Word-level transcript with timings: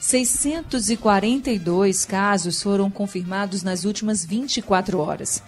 642 0.00 2.04
casos 2.04 2.60
foram 2.60 2.90
confirmados 2.90 3.62
nas 3.62 3.84
últimas 3.84 4.24
24 4.24 4.98
horas. 4.98 5.40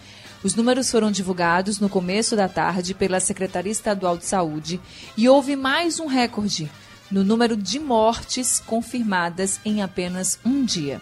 Os 0.45 0.55
números 0.55 0.89
foram 0.91 1.11
divulgados 1.11 1.81
no 1.81 1.89
começo 1.89 2.37
da 2.37 2.49
tarde 2.49 2.95
pela 2.95 3.19
Secretaria 3.19 3.73
Estadual 3.73 4.19
de 4.19 4.27
Saúde 4.27 4.79
e 5.17 5.29
houve 5.29 5.57
mais 5.57 5.99
um 5.99 6.07
recorde 6.07 6.71
no 7.15 7.23
número 7.23 7.57
de 7.57 7.79
mortes 7.79 8.59
confirmadas 8.59 9.61
em 9.65 9.83
apenas 9.83 10.37
um 10.45 10.65
dia. 10.65 11.01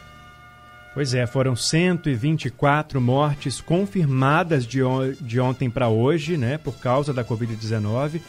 Pois 0.93 1.15
é, 1.15 1.27
foram 1.27 1.57
124 1.57 3.01
mortes 3.01 3.62
confirmadas 3.62 4.66
de, 4.66 4.83
on 4.83 5.15
de 5.19 5.41
ontem 5.41 5.71
para 5.71 5.88
hoje, 5.88 6.37
né, 6.37 6.59
por 6.59 6.75
causa 6.75 7.15
da 7.15 7.25
Covid-19, 7.25 8.21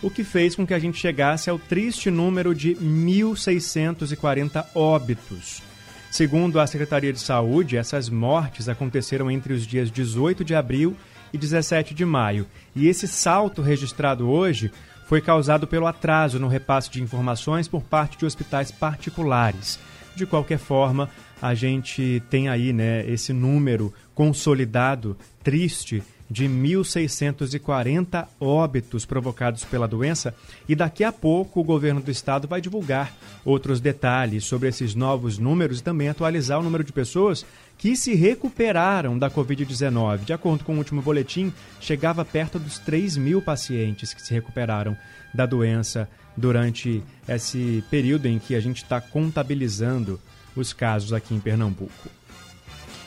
o 0.00 0.08
que 0.08 0.22
fez 0.22 0.54
com 0.54 0.64
que 0.64 0.72
a 0.72 0.78
gente 0.78 0.96
chegasse 0.96 1.50
ao 1.50 1.58
triste 1.58 2.12
número 2.12 2.54
de 2.54 2.76
1.640 2.76 4.64
óbitos. 4.72 5.64
Segundo 6.12 6.60
a 6.60 6.66
Secretaria 6.68 7.12
de 7.12 7.18
Saúde, 7.18 7.76
essas 7.76 8.08
mortes 8.08 8.68
aconteceram 8.68 9.28
entre 9.28 9.52
os 9.52 9.66
dias 9.66 9.90
18 9.90 10.44
de 10.44 10.54
abril 10.54 10.96
e 11.32 11.38
17 11.38 11.92
de 11.92 12.04
maio. 12.04 12.46
E 12.76 12.86
esse 12.86 13.08
salto 13.08 13.62
registrado 13.62 14.28
hoje 14.28 14.70
foi 15.12 15.20
causado 15.20 15.66
pelo 15.66 15.86
atraso 15.86 16.38
no 16.38 16.48
repasse 16.48 16.90
de 16.90 17.02
informações 17.02 17.68
por 17.68 17.82
parte 17.82 18.16
de 18.16 18.24
hospitais 18.24 18.70
particulares. 18.70 19.78
De 20.16 20.24
qualquer 20.24 20.58
forma, 20.58 21.10
a 21.42 21.54
gente 21.54 22.22
tem 22.30 22.48
aí 22.48 22.72
né, 22.72 23.04
esse 23.06 23.30
número 23.30 23.92
consolidado, 24.14 25.14
triste, 25.44 26.02
de 26.30 26.46
1.640 26.46 28.26
óbitos 28.40 29.04
provocados 29.04 29.64
pela 29.64 29.86
doença 29.86 30.34
e 30.66 30.74
daqui 30.74 31.04
a 31.04 31.12
pouco 31.12 31.60
o 31.60 31.64
governo 31.64 32.00
do 32.00 32.10
estado 32.10 32.48
vai 32.48 32.58
divulgar 32.58 33.12
outros 33.44 33.80
detalhes 33.80 34.46
sobre 34.46 34.70
esses 34.70 34.94
novos 34.94 35.36
números 35.36 35.80
e 35.80 35.82
também 35.82 36.08
atualizar 36.08 36.58
o 36.58 36.62
número 36.62 36.82
de 36.82 36.90
pessoas 36.90 37.44
que 37.78 37.96
se 37.96 38.14
recuperaram 38.14 39.18
da 39.18 39.30
Covid-19. 39.30 40.24
De 40.24 40.32
acordo 40.32 40.64
com 40.64 40.74
o 40.74 40.78
último 40.78 41.02
boletim, 41.02 41.52
chegava 41.80 42.24
perto 42.24 42.58
dos 42.58 42.78
3 42.78 43.16
mil 43.16 43.42
pacientes 43.42 44.14
que 44.14 44.22
se 44.22 44.32
recuperaram 44.32 44.96
da 45.34 45.46
doença 45.46 46.08
durante 46.36 47.02
esse 47.28 47.84
período 47.90 48.26
em 48.26 48.38
que 48.38 48.54
a 48.54 48.60
gente 48.60 48.82
está 48.82 49.00
contabilizando 49.00 50.20
os 50.54 50.72
casos 50.72 51.12
aqui 51.12 51.34
em 51.34 51.40
Pernambuco. 51.40 52.08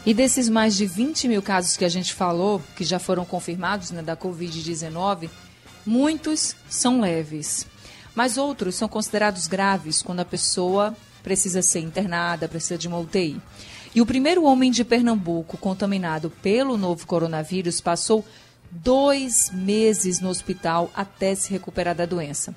E 0.05 0.13
desses 0.13 0.47
mais 0.49 0.75
de 0.75 0.85
20 0.85 1.27
mil 1.27 1.41
casos 1.41 1.75
que 1.75 1.85
a 1.85 1.89
gente 1.89 2.13
falou, 2.13 2.61
que 2.75 2.83
já 2.83 2.99
foram 2.99 3.25
confirmados 3.25 3.89
né, 3.89 4.03
da 4.03 4.15
Covid-19, 4.15 5.29
muitos 5.85 6.55
são 6.69 7.01
leves. 7.01 7.65
Mas 8.13 8.37
outros 8.37 8.75
são 8.75 8.87
considerados 8.87 9.47
graves 9.47 10.03
quando 10.03 10.19
a 10.19 10.25
pessoa 10.25 10.95
precisa 11.23 11.63
ser 11.63 11.79
internada, 11.79 12.47
precisa 12.47 12.77
de 12.77 12.87
uma 12.87 12.99
UTI. 12.99 13.41
E 13.95 14.01
o 14.01 14.05
primeiro 14.05 14.43
homem 14.43 14.71
de 14.71 14.83
Pernambuco 14.83 15.57
contaminado 15.57 16.29
pelo 16.29 16.77
novo 16.77 17.07
coronavírus 17.07 17.79
passou 17.79 18.25
dois 18.69 19.49
meses 19.53 20.19
no 20.19 20.27
hospital 20.27 20.91
até 20.93 21.33
se 21.33 21.49
recuperar 21.49 21.95
da 21.95 22.05
doença. 22.05 22.53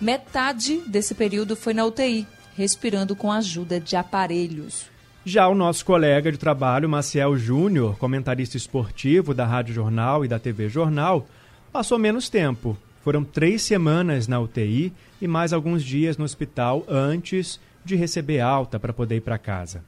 Metade 0.00 0.82
desse 0.88 1.14
período 1.14 1.54
foi 1.54 1.72
na 1.72 1.84
UTI, 1.84 2.26
respirando 2.56 3.14
com 3.14 3.30
a 3.30 3.36
ajuda 3.36 3.78
de 3.78 3.94
aparelhos. 3.94 4.86
Já 5.24 5.46
o 5.46 5.54
nosso 5.54 5.84
colega 5.84 6.32
de 6.32 6.38
trabalho, 6.38 6.88
Maciel 6.88 7.36
Júnior, 7.36 7.96
comentarista 7.96 8.56
esportivo 8.56 9.32
da 9.32 9.46
Rádio 9.46 9.72
Jornal 9.72 10.24
e 10.24 10.28
da 10.28 10.40
TV 10.40 10.68
Jornal, 10.68 11.24
passou 11.70 12.00
menos 12.00 12.28
tempo. 12.28 12.76
Foram 13.04 13.22
três 13.22 13.62
semanas 13.62 14.26
na 14.26 14.40
UTI 14.40 14.92
e 15.22 15.28
mais 15.28 15.52
alguns 15.52 15.84
dias 15.84 16.16
no 16.16 16.24
hospital 16.24 16.84
antes 16.88 17.60
de 17.84 17.94
receber 17.94 18.40
alta 18.40 18.80
para 18.80 18.92
poder 18.92 19.18
ir 19.18 19.20
para 19.20 19.38
casa. 19.38 19.84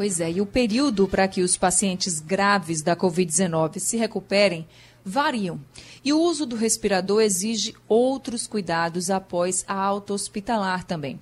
Pois 0.00 0.18
é, 0.18 0.32
e 0.32 0.40
o 0.40 0.46
período 0.46 1.06
para 1.06 1.28
que 1.28 1.42
os 1.42 1.58
pacientes 1.58 2.20
graves 2.20 2.80
da 2.80 2.96
Covid-19 2.96 3.78
se 3.80 3.98
recuperem 3.98 4.66
variam. 5.04 5.60
E 6.02 6.10
o 6.10 6.18
uso 6.18 6.46
do 6.46 6.56
respirador 6.56 7.20
exige 7.20 7.74
outros 7.86 8.46
cuidados 8.46 9.10
após 9.10 9.62
a 9.68 9.74
alta 9.74 10.14
hospitalar 10.14 10.84
também. 10.84 11.20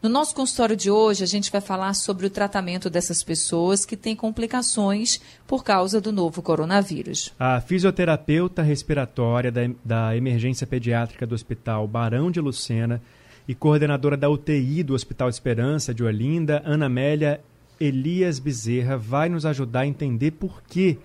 No 0.00 0.08
nosso 0.08 0.32
consultório 0.32 0.76
de 0.76 0.88
hoje, 0.88 1.24
a 1.24 1.26
gente 1.26 1.50
vai 1.50 1.60
falar 1.60 1.92
sobre 1.94 2.24
o 2.24 2.30
tratamento 2.30 2.88
dessas 2.88 3.24
pessoas 3.24 3.84
que 3.84 3.96
têm 3.96 4.14
complicações 4.14 5.20
por 5.44 5.64
causa 5.64 6.00
do 6.00 6.12
novo 6.12 6.40
coronavírus. 6.40 7.34
A 7.36 7.60
fisioterapeuta 7.60 8.62
respiratória 8.62 9.50
da, 9.50 9.62
da 9.84 10.16
emergência 10.16 10.68
pediátrica 10.68 11.26
do 11.26 11.34
Hospital 11.34 11.88
Barão 11.88 12.30
de 12.30 12.40
Lucena 12.40 13.02
e 13.48 13.56
coordenadora 13.56 14.16
da 14.16 14.30
UTI 14.30 14.84
do 14.84 14.94
Hospital 14.94 15.28
Esperança 15.28 15.92
de 15.92 16.04
Olinda, 16.04 16.62
Ana 16.64 16.86
Amélia 16.86 17.40
Elias 17.80 18.38
Bezerra, 18.38 18.96
vai 18.96 19.28
nos 19.28 19.46
ajudar 19.46 19.80
a 19.80 19.86
entender 19.86 20.32
por 20.32 20.62
que 20.62 20.98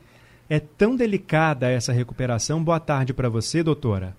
é 0.50 0.59
tão 0.59 0.96
delicada 0.96 1.69
essa 1.72 1.94
recuperação. 1.94 2.63
Boa 2.63 2.80
tarde 2.80 3.13
para 3.13 3.30
você, 3.30 3.63
doutora. 3.63 4.16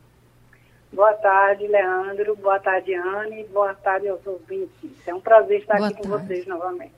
Boa 0.92 1.12
tarde, 1.14 1.66
Leandro. 1.66 2.34
Boa 2.36 2.58
tarde, 2.58 2.94
Anne. 2.94 3.44
Boa 3.52 3.74
tarde 3.74 4.08
aos 4.08 4.26
ouvintes. 4.26 4.90
É 5.06 5.14
um 5.14 5.20
prazer 5.20 5.60
estar 5.60 5.76
Boa 5.76 5.88
aqui 5.88 6.02
tarde. 6.02 6.08
com 6.08 6.26
vocês 6.26 6.46
novamente. 6.46 6.95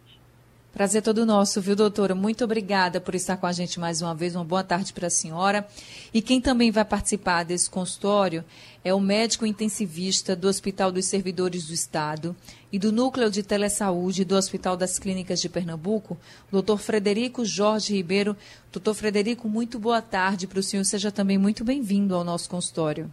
Prazer 0.79 1.03
todo 1.03 1.27
nosso, 1.27 1.61
viu, 1.61 1.75
doutora? 1.75 2.15
Muito 2.15 2.45
obrigada 2.45 3.01
por 3.01 3.13
estar 3.17 3.37
com 3.37 3.47
a 3.47 3.53
gente 3.53 3.81
mais 3.81 4.01
uma 4.01 4.15
vez. 4.15 4.37
Uma 4.37 4.45
boa 4.45 4.63
tarde 4.63 4.93
para 4.93 5.09
a 5.09 5.11
senhora. 5.11 5.67
E 6.15 6.23
quem 6.23 6.41
também 6.41 6.71
vai 6.71 6.85
participar 6.85 7.43
desse 7.43 7.69
consultório 7.69 8.45
é 8.85 8.95
o 8.95 9.01
médico 9.01 9.45
intensivista 9.45 10.37
do 10.37 10.47
Hospital 10.47 10.93
dos 10.93 11.07
Servidores 11.07 11.67
do 11.67 11.75
Estado 11.75 12.37
e 12.71 12.79
do 12.79 12.93
Núcleo 12.93 13.29
de 13.29 13.43
Telesaúde 13.43 14.25
do 14.25 14.37
Hospital 14.37 14.77
das 14.77 15.01
Clínicas 15.01 15.41
de 15.41 15.49
Pernambuco, 15.49 16.17
doutor 16.49 16.79
Frederico 16.79 17.45
Jorge 17.45 17.95
Ribeiro. 17.95 18.37
Doutor 18.71 18.95
Frederico, 18.95 19.49
muito 19.49 19.81
boa 19.81 20.01
tarde 20.01 20.47
para 20.47 20.61
o 20.61 20.63
senhor. 20.63 20.85
Seja 20.85 21.11
também 21.11 21.39
muito 21.39 21.65
bem-vindo 21.65 22.15
ao 22.15 22.23
nosso 22.23 22.49
consultório. 22.49 23.13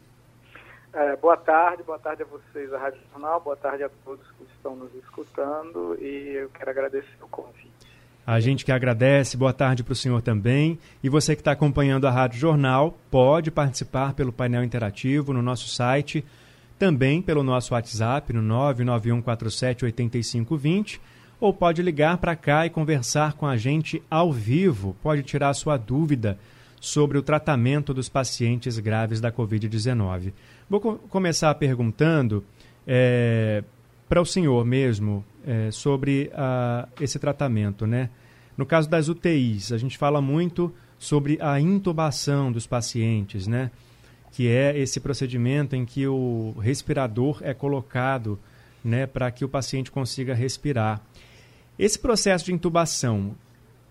É, 0.96 1.16
boa 1.18 1.36
tarde, 1.36 1.84
boa 1.84 2.00
tarde 2.00 2.24
a 2.24 2.26
vocês 2.26 2.72
da 2.72 2.80
Rádio 2.80 3.02
Jornal, 3.12 3.42
boa 3.42 3.58
tarde 3.58 3.84
a 3.84 3.90
todos 4.06 4.26
que 4.38 4.46
estão 4.56 4.78
nos 4.78 4.96
escutando 4.96 5.98
e 6.00 6.38
eu 6.38 6.50
quero 6.52 6.72
agradecer 6.72 7.18
o 7.22 7.28
convite. 7.28 7.70
A 8.26 8.40
gente 8.40 8.64
que 8.64 8.72
agradece, 8.72 9.36
boa 9.36 9.52
tarde 9.52 9.84
para 9.84 9.92
o 9.92 9.96
senhor 9.96 10.22
também. 10.22 10.80
E 11.04 11.10
você 11.10 11.36
que 11.36 11.42
está 11.42 11.52
acompanhando 11.52 12.08
a 12.08 12.12
Rádio 12.12 12.40
Jornal, 12.40 12.98
pode 13.12 13.52
participar 13.52 14.14
pelo 14.14 14.32
painel 14.32 14.64
interativo 14.64 15.34
no 15.34 15.42
nosso 15.42 15.68
site, 15.68 16.24
também 16.80 17.22
pelo 17.22 17.44
nosso 17.44 17.74
WhatsApp 17.74 18.32
no 18.32 18.42
991478520, 18.42 21.02
ou 21.42 21.54
pode 21.54 21.82
ligar 21.82 22.20
para 22.20 22.38
cá 22.38 22.66
e 22.66 22.70
conversar 22.70 23.34
com 23.34 23.46
a 23.46 23.58
gente 23.58 24.02
ao 24.10 24.32
vivo, 24.32 24.96
pode 25.04 25.24
tirar 25.24 25.54
sua 25.56 25.76
dúvida 25.76 26.40
sobre 26.80 27.18
o 27.18 27.24
tratamento 27.24 27.94
dos 27.94 28.08
pacientes 28.08 28.80
graves 28.80 29.20
da 29.20 29.30
Covid-19. 29.32 30.32
Vou 30.70 30.80
co 30.80 30.96
começar 31.10 31.54
perguntando 31.56 32.44
é, 32.88 33.64
para 34.10 34.20
o 34.20 34.26
senhor 34.26 34.66
mesmo 34.66 35.24
é, 35.46 35.70
sobre 35.70 36.32
a, 36.34 36.88
esse 37.00 37.20
tratamento, 37.20 37.86
né? 37.86 38.10
No 38.58 38.66
caso 38.66 38.90
das 38.90 39.08
UTIs, 39.08 39.72
a 39.72 39.78
gente 39.78 39.98
fala 39.98 40.22
muito 40.22 40.74
sobre 40.98 41.38
a 41.40 41.60
intubação 41.60 42.52
dos 42.52 42.66
pacientes, 42.66 43.46
né? 43.46 43.70
Que 44.32 44.48
é 44.48 44.78
esse 44.78 45.00
procedimento 45.00 45.76
em 45.76 45.86
que 45.86 46.08
o 46.08 46.56
respirador 46.60 47.40
é 47.42 47.54
colocado, 47.54 48.40
né, 48.84 49.06
para 49.06 49.32
que 49.32 49.46
o 49.46 49.50
paciente 49.50 49.92
consiga 49.92 50.34
respirar. 50.34 51.02
Esse 51.78 51.98
processo 51.98 52.46
de 52.46 52.54
intubação, 52.54 53.36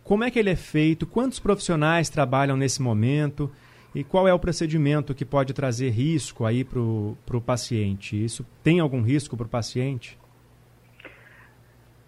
como 0.03 0.23
é 0.23 0.31
que 0.31 0.39
ele 0.39 0.51
é 0.51 0.57
feito? 0.57 1.07
Quantos 1.07 1.39
profissionais 1.39 2.09
trabalham 2.09 2.57
nesse 2.57 2.83
momento? 2.83 3.51
E 3.95 4.03
qual 4.03 4.27
é 4.27 4.35
o 4.35 4.39
procedimento 4.39 5.15
que 5.15 5.25
pode 5.25 5.55
trazer 5.55 5.91
risco 5.91 6.45
aí 6.45 6.65
para 6.65 6.81
o 6.81 7.41
paciente? 7.45 8.23
Isso 8.23 8.45
tem 8.63 8.81
algum 8.81 9.03
risco 9.03 9.37
para 9.37 9.47
o 9.47 9.49
paciente? 9.49 10.19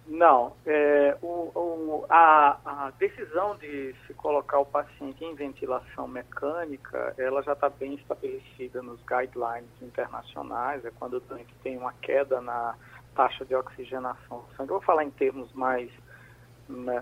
Não. 0.08 0.52
É, 0.64 1.16
o, 1.22 1.26
o, 1.26 2.06
a, 2.08 2.58
a, 2.64 2.92
decisão 2.98 3.56
de 3.56 3.94
se 4.06 4.14
colocar 4.14 4.58
o 4.58 4.66
paciente 4.66 5.24
em 5.24 5.34
ventilação 5.34 6.08
mecânica, 6.08 7.14
ela 7.18 7.42
já 7.42 7.52
está 7.52 7.68
bem 7.68 7.94
estabelecida 7.94 8.82
nos 8.82 9.00
guidelines 9.02 9.70
internacionais. 9.82 10.84
É 10.84 10.90
quando 10.90 11.14
o 11.14 11.20
doente 11.20 11.54
tem 11.62 11.76
uma 11.76 11.92
queda 11.92 12.40
na 12.40 12.74
taxa 13.14 13.44
de 13.44 13.54
oxigenação 13.54 14.40
do 14.40 14.56
sangue. 14.56 14.70
Eu 14.70 14.78
vou 14.78 14.82
falar 14.82 15.04
em 15.04 15.10
termos 15.10 15.52
mais 15.52 15.90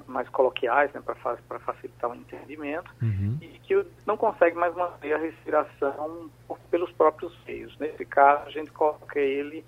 mais 0.06 0.28
coloquiais, 0.28 0.92
né, 0.92 1.00
para 1.00 1.58
facilitar 1.60 2.10
o 2.10 2.14
entendimento, 2.14 2.90
uhum. 3.00 3.38
e 3.40 3.46
que 3.60 3.86
não 4.06 4.16
consegue 4.16 4.56
mais 4.56 4.74
manter 4.74 5.14
a 5.14 5.18
respiração 5.18 6.30
por, 6.46 6.58
pelos 6.70 6.92
próprios 6.92 7.36
meios. 7.46 7.76
Nesse 7.78 8.04
caso, 8.04 8.46
a 8.46 8.50
gente 8.50 8.70
coloca 8.70 9.18
ele 9.18 9.64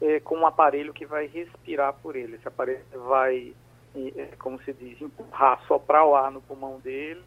é, 0.00 0.20
com 0.20 0.36
um 0.36 0.46
aparelho 0.46 0.92
que 0.92 1.04
vai 1.04 1.26
respirar 1.26 1.94
por 1.94 2.16
ele. 2.16 2.36
Esse 2.36 2.48
aparelho 2.48 2.80
vai, 3.08 3.54
é, 3.94 4.36
como 4.38 4.60
se 4.62 4.72
diz, 4.72 5.00
empurrar, 5.00 5.60
soprar 5.66 6.06
o 6.06 6.14
ar 6.14 6.30
no 6.30 6.40
pulmão 6.40 6.78
dele 6.78 7.22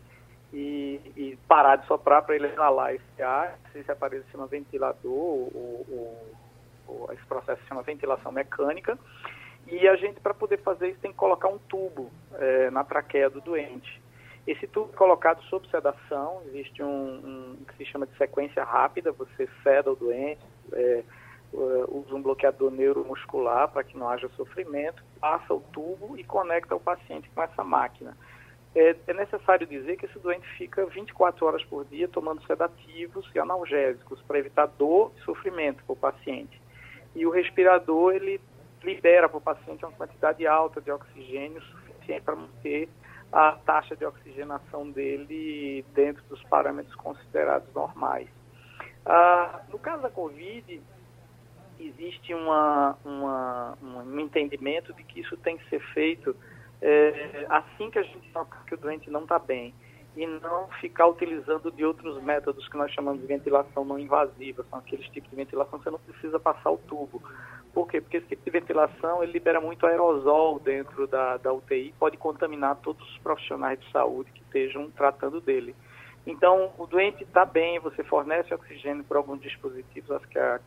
e, 0.53 0.99
e 1.15 1.39
parar 1.47 1.77
de 1.77 1.87
soprar 1.87 2.21
para 2.23 2.35
ele 2.35 2.47
exalar 2.47 2.95
esse 2.95 3.21
ar. 3.21 3.59
Esse 3.75 3.91
aparelho 3.91 4.23
se 4.25 4.31
chama 4.31 4.47
ventilador, 4.47 5.03
ou, 5.11 6.23
esse 7.11 7.25
processo 7.25 7.61
se 7.61 7.67
chama 7.67 7.81
ventilação 7.81 8.31
mecânica. 8.31 8.97
E 9.67 9.87
a 9.87 9.95
gente, 9.95 10.19
para 10.19 10.33
poder 10.33 10.57
fazer 10.59 10.89
isso, 10.89 10.99
tem 10.99 11.11
que 11.11 11.17
colocar 11.17 11.47
um 11.47 11.57
tubo 11.57 12.11
é, 12.33 12.69
na 12.69 12.83
traqueia 12.83 13.29
do 13.29 13.41
doente. 13.41 14.01
Esse 14.45 14.67
tubo 14.67 14.91
é 14.91 14.97
colocado 14.97 15.41
sob 15.43 15.67
sedação, 15.69 16.41
existe 16.47 16.83
um, 16.83 16.87
um, 16.87 17.65
que 17.65 17.77
se 17.77 17.85
chama 17.85 18.05
de 18.05 18.15
sequência 18.17 18.63
rápida, 18.63 19.11
você 19.11 19.47
seda 19.63 19.91
o 19.91 19.95
doente, 19.95 20.41
é, 20.73 21.03
usa 21.53 22.15
um 22.15 22.21
bloqueador 22.21 22.71
neuromuscular 22.71 23.69
para 23.69 23.83
que 23.83 23.97
não 23.97 24.09
haja 24.09 24.27
sofrimento, 24.35 25.03
passa 25.19 25.53
o 25.53 25.61
tubo 25.71 26.17
e 26.17 26.23
conecta 26.23 26.75
o 26.75 26.79
paciente 26.79 27.29
com 27.33 27.41
essa 27.41 27.63
máquina. 27.63 28.17
É, 28.75 28.95
é, 29.07 29.13
necessário 29.13 29.67
dizer 29.67 29.97
que 29.97 30.05
esse 30.05 30.17
doente 30.17 30.47
fica 30.57 30.83
24 30.87 31.45
horas 31.45 31.63
por 31.65 31.85
dia 31.85 32.07
tomando 32.07 32.43
sedativos 32.47 33.29
e 33.33 33.39
analgésicos 33.39 34.19
para 34.23 34.39
evitar 34.39 34.65
dor 34.65 35.11
e 35.15 35.21
sofrimento 35.21 35.83
para 35.83 35.93
o 35.93 35.95
paciente. 35.95 36.59
E 37.15 37.25
o 37.25 37.29
respirador, 37.29 38.15
ele 38.15 38.41
libera 38.83 39.29
para 39.29 39.37
o 39.37 39.41
paciente 39.41 39.85
uma 39.85 39.93
quantidade 39.93 40.45
alta 40.45 40.81
de 40.81 40.91
oxigênio 40.91 41.61
suficiente 41.61 42.21
para 42.23 42.35
manter 42.35 42.89
a 43.31 43.53
taxa 43.65 43.95
de 43.95 44.05
oxigenação 44.05 44.89
dele 44.91 45.83
dentro 45.93 46.23
dos 46.25 46.41
parâmetros 46.43 46.95
considerados 46.95 47.71
normais. 47.73 48.27
Ah, 49.05 49.61
no 49.69 49.79
caso 49.79 50.03
da 50.03 50.09
Covid, 50.09 50.81
existe 51.79 52.33
uma, 52.33 52.97
uma, 53.03 53.77
um 53.81 54.19
entendimento 54.19 54.93
de 54.93 55.03
que 55.03 55.21
isso 55.21 55.35
tem 55.37 55.57
que 55.57 55.67
ser 55.69 55.79
feito 55.93 56.35
é, 56.81 57.45
assim 57.49 57.89
que 57.89 57.97
a 57.97 58.03
gente 58.03 58.29
toca 58.33 58.57
que 58.67 58.75
o 58.75 58.77
doente 58.77 59.09
não 59.09 59.23
está 59.23 59.39
bem 59.39 59.73
e 60.15 60.27
não 60.27 60.67
ficar 60.79 61.07
utilizando 61.07 61.71
de 61.71 61.83
outros 61.83 62.21
métodos 62.21 62.67
que 62.67 62.77
nós 62.77 62.91
chamamos 62.91 63.21
de 63.21 63.25
ventilação 63.25 63.83
não 63.83 63.97
invasiva, 63.97 64.65
são 64.69 64.79
aqueles 64.79 65.07
tipos 65.07 65.29
de 65.29 65.35
ventilação 65.35 65.79
que 65.79 65.85
você 65.85 65.91
não 65.91 65.99
precisa 65.99 66.39
passar 66.39 66.69
o 66.69 66.77
tubo. 66.77 67.23
Por 67.73 67.87
quê? 67.87 67.99
Porque 67.99 68.17
esse 68.17 68.27
tipo 68.27 68.43
de 68.45 68.51
ventilação 68.51 69.23
ele 69.23 69.31
libera 69.31 69.59
muito 69.59 69.85
aerosol 69.85 70.59
dentro 70.59 71.07
da, 71.07 71.37
da 71.37 71.51
UTI, 71.51 71.93
pode 71.99 72.17
contaminar 72.17 72.75
todos 72.77 73.07
os 73.09 73.17
profissionais 73.17 73.79
de 73.79 73.91
saúde 73.91 74.31
que 74.31 74.41
estejam 74.41 74.91
tratando 74.91 75.41
dele. 75.41 75.75
Então, 76.25 76.71
o 76.77 76.85
doente 76.85 77.23
está 77.23 77.43
bem, 77.43 77.79
você 77.79 78.03
fornece 78.03 78.53
oxigênio 78.53 79.03
por 79.03 79.17
alguns 79.17 79.41
dispositivos, 79.41 80.11
acho 80.11 80.27
que 80.29 80.39
a, 80.39 80.59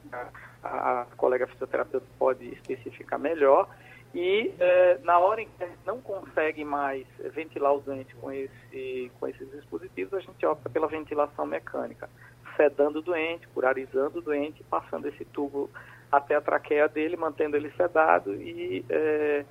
a, 0.62 1.00
a 1.02 1.06
colega 1.16 1.46
fisioterapeuta 1.46 2.06
pode 2.18 2.44
especificar 2.52 3.18
melhor, 3.18 3.68
e 4.14 4.52
é, 4.58 4.98
na 5.02 5.18
hora 5.18 5.40
em 5.40 5.48
que 5.48 5.64
a 5.64 5.66
gente 5.66 5.86
não 5.86 6.00
consegue 6.00 6.64
mais 6.64 7.06
ventilar 7.34 7.74
o 7.74 7.80
doente 7.80 8.14
com, 8.16 8.30
esse, 8.32 9.10
com 9.18 9.28
esses 9.28 9.50
dispositivos, 9.50 10.14
a 10.14 10.20
gente 10.20 10.44
opta 10.44 10.68
pela 10.68 10.88
ventilação 10.88 11.46
mecânica, 11.46 12.08
sedando 12.56 12.98
o 12.98 13.02
doente, 13.02 13.46
curarizando 13.48 14.18
o 14.18 14.22
doente, 14.22 14.62
passando 14.64 15.06
esse 15.06 15.24
tubo 15.24 15.70
até 16.10 16.34
a 16.34 16.40
traqueia 16.40 16.88
dele, 16.88 17.16
mantendo 17.16 17.56
ele 17.56 17.70
sedado 17.76 18.34
e 18.34 18.84
é, 18.88 19.44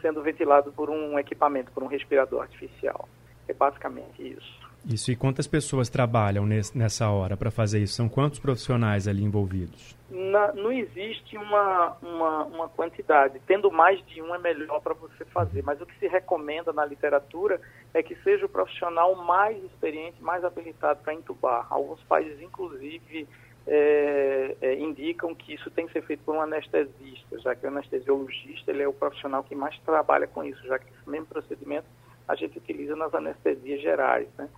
sendo 0.00 0.22
ventilado 0.22 0.72
por 0.72 0.90
um 0.90 1.18
equipamento, 1.18 1.70
por 1.72 1.82
um 1.82 1.86
respirador 1.86 2.42
artificial. 2.42 3.08
É 3.46 3.52
basicamente 3.52 4.22
isso. 4.22 4.68
Isso, 4.86 5.10
e 5.10 5.16
quantas 5.16 5.46
pessoas 5.46 5.88
trabalham 5.88 6.46
nessa 6.46 7.10
hora 7.10 7.36
para 7.36 7.50
fazer 7.50 7.80
isso? 7.80 7.94
São 7.94 8.08
quantos 8.08 8.38
profissionais 8.38 9.08
ali 9.08 9.22
envolvidos? 9.22 9.96
Na, 10.08 10.52
não 10.54 10.72
existe 10.72 11.36
uma, 11.36 11.96
uma, 12.00 12.44
uma, 12.44 12.68
quantidade. 12.68 13.40
Tendo 13.46 13.70
mais 13.70 14.04
de 14.06 14.22
um 14.22 14.34
é 14.34 14.38
melhor 14.38 14.80
para 14.80 14.94
você 14.94 15.24
fazer, 15.26 15.62
mas 15.62 15.80
o 15.80 15.86
que 15.86 15.98
se 15.98 16.06
recomenda 16.06 16.72
na 16.72 16.86
literatura 16.86 17.60
é 17.92 18.02
que 18.02 18.14
seja 18.22 18.46
o 18.46 18.48
profissional 18.48 19.14
mais 19.16 19.62
experiente, 19.64 20.22
mais 20.22 20.44
habilitado 20.44 21.00
para 21.02 21.12
entubar. 21.12 21.66
Alguns 21.68 22.02
países, 22.04 22.40
inclusive, 22.40 23.28
é, 23.70 24.56
é, 24.62 24.74
indicam 24.78 25.34
que 25.34 25.54
isso 25.54 25.70
tem 25.70 25.86
que 25.86 25.92
ser 25.92 26.02
feito 26.02 26.22
por 26.24 26.34
um 26.34 26.40
anestesista, 26.40 27.38
já 27.38 27.54
que 27.54 27.66
o 27.66 27.68
anestesiologista 27.68 28.70
ele 28.70 28.82
é 28.82 28.88
o 28.88 28.94
profissional 28.94 29.44
que 29.44 29.54
mais 29.54 29.78
trabalha 29.80 30.26
com 30.26 30.42
isso, 30.42 30.66
já 30.66 30.78
que 30.78 30.86
esse 30.86 31.08
mesmo 31.08 31.26
procedimento 31.26 31.86
a 32.26 32.34
gente 32.34 32.56
utiliza 32.58 32.96
nas 32.96 33.14
anestesias 33.14 33.80
gerais, 33.80 34.26
né? 34.38 34.48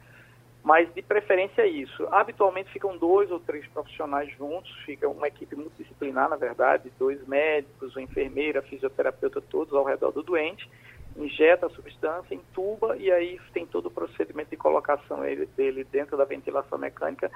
Mas 0.63 0.93
de 0.93 1.01
preferência 1.01 1.63
é 1.63 1.67
isso. 1.67 2.07
Habitualmente 2.11 2.71
ficam 2.71 2.97
dois 2.99 3.31
ou 3.31 3.41
três 3.41 3.67
profissionais 3.69 4.31
juntos, 4.37 4.71
fica 4.85 5.09
uma 5.09 5.27
equipe 5.27 5.57
multidisciplinar, 5.57 6.29
na 6.29 6.37
verdade, 6.37 6.93
dois 6.99 7.27
médicos, 7.27 7.97
uma 7.97 8.03
enfermeira, 8.03 8.61
fisioterapeuta, 8.63 9.41
todos 9.41 9.73
ao 9.73 9.85
redor 9.85 10.13
do 10.13 10.23
doente, 10.23 10.69
injeta 11.17 11.67
a 11.67 11.71
substância, 11.71 12.35
entuba 12.35 12.97
e 12.97 13.11
aí 13.11 13.41
tem 13.55 13.67
todo 13.67 13.87
o 13.87 13.91
procedimento 13.91 14.51
de 14.51 14.57
colocação 14.57 15.21
dele 15.57 15.85
dentro 15.85 16.17
da 16.17 16.25
ventilação 16.25 16.79
mecânica 16.79 17.31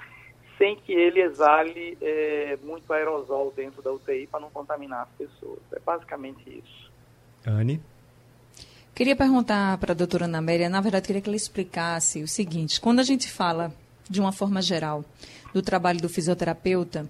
sem 0.58 0.76
que 0.76 0.92
ele 0.92 1.20
exale 1.20 1.98
é, 2.00 2.58
muito 2.62 2.92
aerosol 2.92 3.52
dentro 3.54 3.82
da 3.82 3.92
UTI 3.92 4.26
para 4.26 4.40
não 4.40 4.50
contaminar 4.50 5.02
as 5.02 5.08
pessoas. 5.16 5.60
É 5.72 5.80
basicamente 5.80 6.42
isso. 6.48 6.90
Anne? 7.46 7.80
Queria 8.94 9.16
perguntar 9.16 9.76
para 9.78 9.92
a 9.92 9.94
doutora 9.94 10.26
Ana 10.26 10.38
Amélia, 10.38 10.68
na 10.68 10.80
verdade, 10.80 11.06
queria 11.06 11.20
que 11.20 11.28
ela 11.28 11.36
explicasse 11.36 12.22
o 12.22 12.28
seguinte: 12.28 12.80
quando 12.80 13.00
a 13.00 13.02
gente 13.02 13.30
fala, 13.30 13.74
de 14.08 14.20
uma 14.20 14.30
forma 14.30 14.62
geral, 14.62 15.04
do 15.52 15.60
trabalho 15.60 16.00
do 16.00 16.08
fisioterapeuta, 16.08 17.08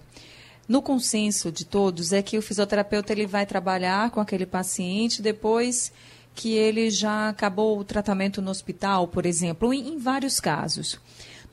no 0.67 0.81
consenso 0.81 1.51
de 1.51 1.63
todos 1.63 2.11
é 2.11 2.23
que 2.23 2.39
o 2.39 2.41
fisioterapeuta 2.41 3.13
ele 3.13 3.27
vai 3.27 3.45
trabalhar 3.45 4.09
com 4.09 4.19
aquele 4.19 4.47
paciente 4.47 5.21
depois 5.21 5.93
que 6.33 6.53
ele 6.53 6.89
já 6.89 7.29
acabou 7.29 7.79
o 7.79 7.83
tratamento 7.83 8.41
no 8.41 8.49
hospital, 8.49 9.07
por 9.07 9.25
exemplo, 9.25 9.73
em, 9.73 9.89
em 9.89 9.97
vários 9.97 10.39
casos. 10.39 10.99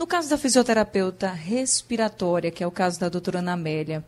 No 0.03 0.07
caso 0.09 0.29
da 0.29 0.37
fisioterapeuta 0.37 1.31
respiratória, 1.31 2.51
que 2.51 2.65
é 2.65 2.67
o 2.67 2.73
caso 2.73 2.99
da 2.99 3.09
doutora 3.09 3.39
Ana 3.39 3.53
Amélia, 3.53 4.05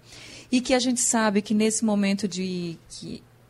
e 0.51 0.61
que 0.61 0.75
a 0.75 0.79
gente 0.81 1.01
sabe 1.01 1.41
que 1.41 1.55
nesse 1.55 1.85
momento 1.85 2.27
de, 2.27 2.77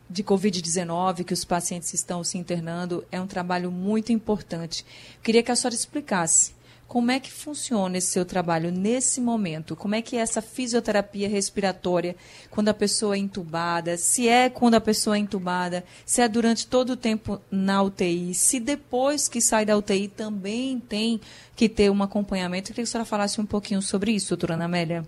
de 0.07 0.23
Covid-19, 0.23 1.23
que 1.23 1.33
os 1.33 1.43
pacientes 1.43 1.91
estão 1.95 2.23
se 2.23 2.37
internando, 2.37 3.03
é 3.11 3.19
um 3.19 3.25
trabalho 3.25 3.71
muito 3.71 4.11
importante. 4.11 4.85
Queria 5.23 5.41
que 5.41 5.51
a 5.51 5.55
senhora 5.55 5.73
explicasse 5.73 6.53
como 6.87 7.11
é 7.11 7.19
que 7.19 7.31
funciona 7.31 7.97
esse 7.97 8.07
seu 8.07 8.25
trabalho 8.25 8.71
nesse 8.71 9.19
momento? 9.19 9.75
Como 9.75 9.95
é 9.95 10.01
que 10.01 10.15
é 10.15 10.19
essa 10.19 10.41
fisioterapia 10.41 11.27
respiratória 11.27 12.15
quando 12.49 12.69
a 12.69 12.73
pessoa 12.73 13.15
é 13.15 13.17
entubada? 13.17 13.97
Se 13.97 14.29
é 14.29 14.49
quando 14.49 14.75
a 14.75 14.81
pessoa 14.81 15.15
é 15.15 15.19
entubada, 15.19 15.83
se 16.05 16.21
é 16.21 16.27
durante 16.27 16.67
todo 16.67 16.91
o 16.91 16.97
tempo 16.97 17.41
na 17.49 17.81
UTI, 17.81 18.33
se 18.33 18.59
depois 18.59 19.27
que 19.27 19.41
sai 19.41 19.65
da 19.65 19.77
UTI 19.77 20.07
também 20.07 20.79
tem 20.79 21.19
que 21.55 21.67
ter 21.67 21.89
um 21.89 22.03
acompanhamento. 22.03 22.69
Eu 22.69 22.75
queria 22.75 22.85
que 22.85 22.89
a 22.89 22.91
senhora 22.91 23.05
falasse 23.05 23.41
um 23.41 23.45
pouquinho 23.45 23.81
sobre 23.81 24.11
isso, 24.11 24.29
doutora 24.29 24.53
Ana 24.53 24.65
Amélia. 24.65 25.03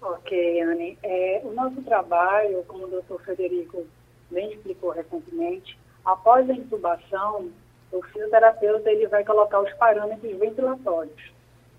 Ok, 0.00 0.62
Anne. 0.62 0.98
É, 1.02 1.42
o 1.44 1.52
nosso 1.52 1.82
trabalho, 1.82 2.64
como 2.68 2.84
o 2.84 2.90
doutor 2.90 3.20
Federico 3.22 3.84
bem 4.30 4.52
explicou 4.52 4.90
recentemente, 4.90 5.78
após 6.04 6.48
a 6.48 6.52
intubação, 6.54 7.50
o 7.96 8.02
fisioterapeuta 8.02 8.90
ele 8.90 9.06
vai 9.06 9.24
colocar 9.24 9.60
os 9.60 9.72
parâmetros 9.74 10.36
ventilatórios 10.38 11.32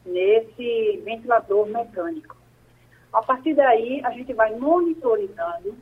nesse 0.06 1.02
ventilador 1.04 1.68
mecânico. 1.68 2.36
A 3.12 3.22
partir 3.22 3.54
daí, 3.54 4.02
a 4.04 4.12
gente 4.12 4.34
vai 4.34 4.56
monitorizando 4.56 5.76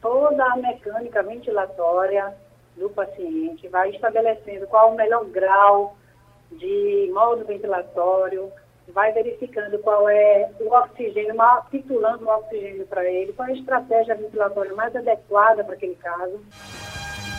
toda 0.00 0.44
a 0.44 0.56
mecânica 0.56 1.22
ventilatória 1.22 2.34
do 2.76 2.90
paciente, 2.90 3.68
vai 3.68 3.90
estabelecendo 3.90 4.66
qual 4.66 4.92
o 4.92 4.96
melhor 4.96 5.24
grau 5.26 5.96
de 6.50 7.10
modo 7.12 7.44
ventilatório, 7.44 8.52
vai 8.88 9.12
verificando 9.12 9.78
qual 9.78 10.08
é 10.08 10.50
o 10.60 10.72
oxigênio, 10.72 11.34
titulando 11.70 12.26
o 12.26 12.30
oxigênio 12.30 12.86
para 12.86 13.04
ele, 13.04 13.32
qual 13.32 13.48
é 13.48 13.52
a 13.52 13.54
estratégia 13.54 14.14
ventilatória 14.14 14.74
mais 14.74 14.94
adequada 14.94 15.64
para 15.64 15.74
aquele 15.74 15.96
caso. 15.96 16.40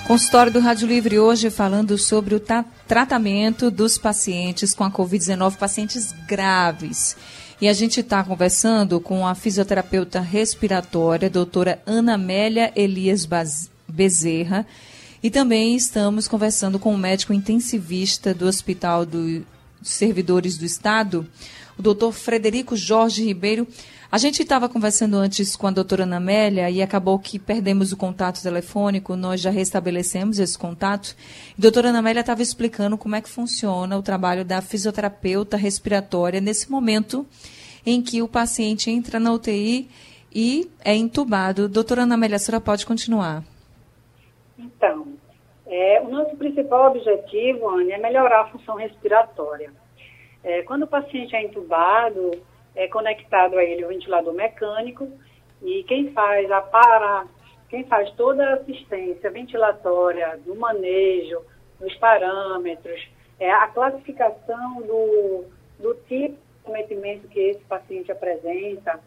Consultório 0.07 0.51
do 0.51 0.59
Rádio 0.59 0.85
Livre 0.85 1.17
hoje 1.17 1.49
falando 1.49 1.97
sobre 1.97 2.35
o 2.35 2.41
tratamento 2.85 3.71
dos 3.71 3.97
pacientes 3.97 4.73
com 4.73 4.83
a 4.83 4.91
Covid-19, 4.91 5.55
pacientes 5.55 6.13
graves. 6.27 7.15
E 7.61 7.69
a 7.69 7.73
gente 7.73 8.01
está 8.01 8.21
conversando 8.21 8.99
com 8.99 9.25
a 9.25 9.33
fisioterapeuta 9.33 10.19
respiratória, 10.19 11.29
doutora 11.29 11.81
Ana 11.85 12.15
Amélia 12.15 12.73
Elias 12.75 13.25
Bezerra, 13.87 14.67
E 15.23 15.29
também 15.29 15.73
estamos 15.73 16.27
conversando 16.27 16.77
com 16.77 16.93
o 16.93 16.97
médico 16.97 17.33
intensivista 17.33 18.33
do 18.33 18.45
Hospital 18.45 19.05
dos 19.05 19.43
Servidores 19.81 20.57
do 20.57 20.65
Estado, 20.65 21.25
o 21.79 21.81
doutor 21.81 22.11
Frederico 22.11 22.75
Jorge 22.75 23.23
Ribeiro. 23.23 23.65
A 24.13 24.19
gente 24.19 24.43
estava 24.43 24.69
conversando 24.69 25.17
antes 25.17 25.55
com 25.55 25.65
a 25.65 25.71
doutora 25.71 26.03
Anamélia 26.03 26.69
e 26.69 26.83
acabou 26.83 27.17
que 27.17 27.39
perdemos 27.39 27.91
o 27.91 27.97
contato 27.97 28.43
telefônico, 28.43 29.15
nós 29.15 29.41
já 29.41 29.49
restabelecemos 29.49 30.37
esse 30.37 30.55
contato. 30.55 31.15
A 31.57 31.59
doutora 31.59 31.89
Anamélia 31.89 32.19
estava 32.19 32.43
explicando 32.43 32.95
como 32.95 33.15
é 33.15 33.21
que 33.21 33.27
funciona 33.27 33.97
o 33.97 34.03
trabalho 34.03 34.45
da 34.45 34.61
fisioterapeuta 34.61 35.57
respiratória 35.57 36.39
nesse 36.39 36.71
momento 36.71 37.25
em 37.83 38.03
que 38.03 38.21
o 38.21 38.27
paciente 38.27 38.91
entra 38.91 39.19
na 39.19 39.33
UTI 39.33 39.89
e 40.31 40.69
é 40.85 40.93
entubado. 40.93 41.67
Doutora 41.67 42.03
Anamélia, 42.03 42.35
a 42.35 42.39
senhora 42.39 42.63
pode 42.63 42.85
continuar. 42.85 43.43
Então, 44.59 45.07
é, 45.65 45.99
o 46.01 46.09
nosso 46.11 46.37
principal 46.37 46.91
objetivo, 46.91 47.67
Anne, 47.67 47.93
é 47.93 47.97
melhorar 47.97 48.41
a 48.41 48.47
função 48.49 48.75
respiratória. 48.75 49.73
É, 50.43 50.61
quando 50.61 50.83
o 50.83 50.87
paciente 50.87 51.35
é 51.35 51.43
entubado, 51.43 52.29
é 52.75 52.87
conectado 52.87 53.57
a 53.57 53.63
ele 53.63 53.85
o 53.85 53.89
ventilador 53.89 54.33
mecânico 54.33 55.09
e 55.61 55.83
quem 55.83 56.11
faz 56.11 56.49
a 56.51 56.61
para, 56.61 57.25
quem 57.69 57.83
faz 57.85 58.09
toda 58.11 58.45
a 58.45 58.53
assistência 58.55 59.29
ventilatória, 59.31 60.37
do 60.45 60.55
manejo, 60.55 61.41
dos 61.79 61.95
parâmetros, 61.95 63.07
é 63.39 63.51
a 63.51 63.67
classificação 63.67 64.81
do, 64.81 65.45
do 65.79 65.95
tipo 66.07 66.35
de 66.35 66.63
cometimento 66.63 67.27
que 67.27 67.39
esse 67.39 67.63
paciente 67.65 68.11
apresenta, 68.11 68.99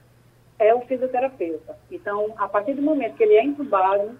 é 0.58 0.75
o 0.75 0.80
fisioterapeuta. 0.82 1.76
Então, 1.90 2.35
a 2.38 2.49
partir 2.49 2.75
do 2.75 2.82
momento 2.82 3.16
que 3.16 3.23
ele 3.23 3.35
é 3.35 3.44
entubado, 3.44 4.18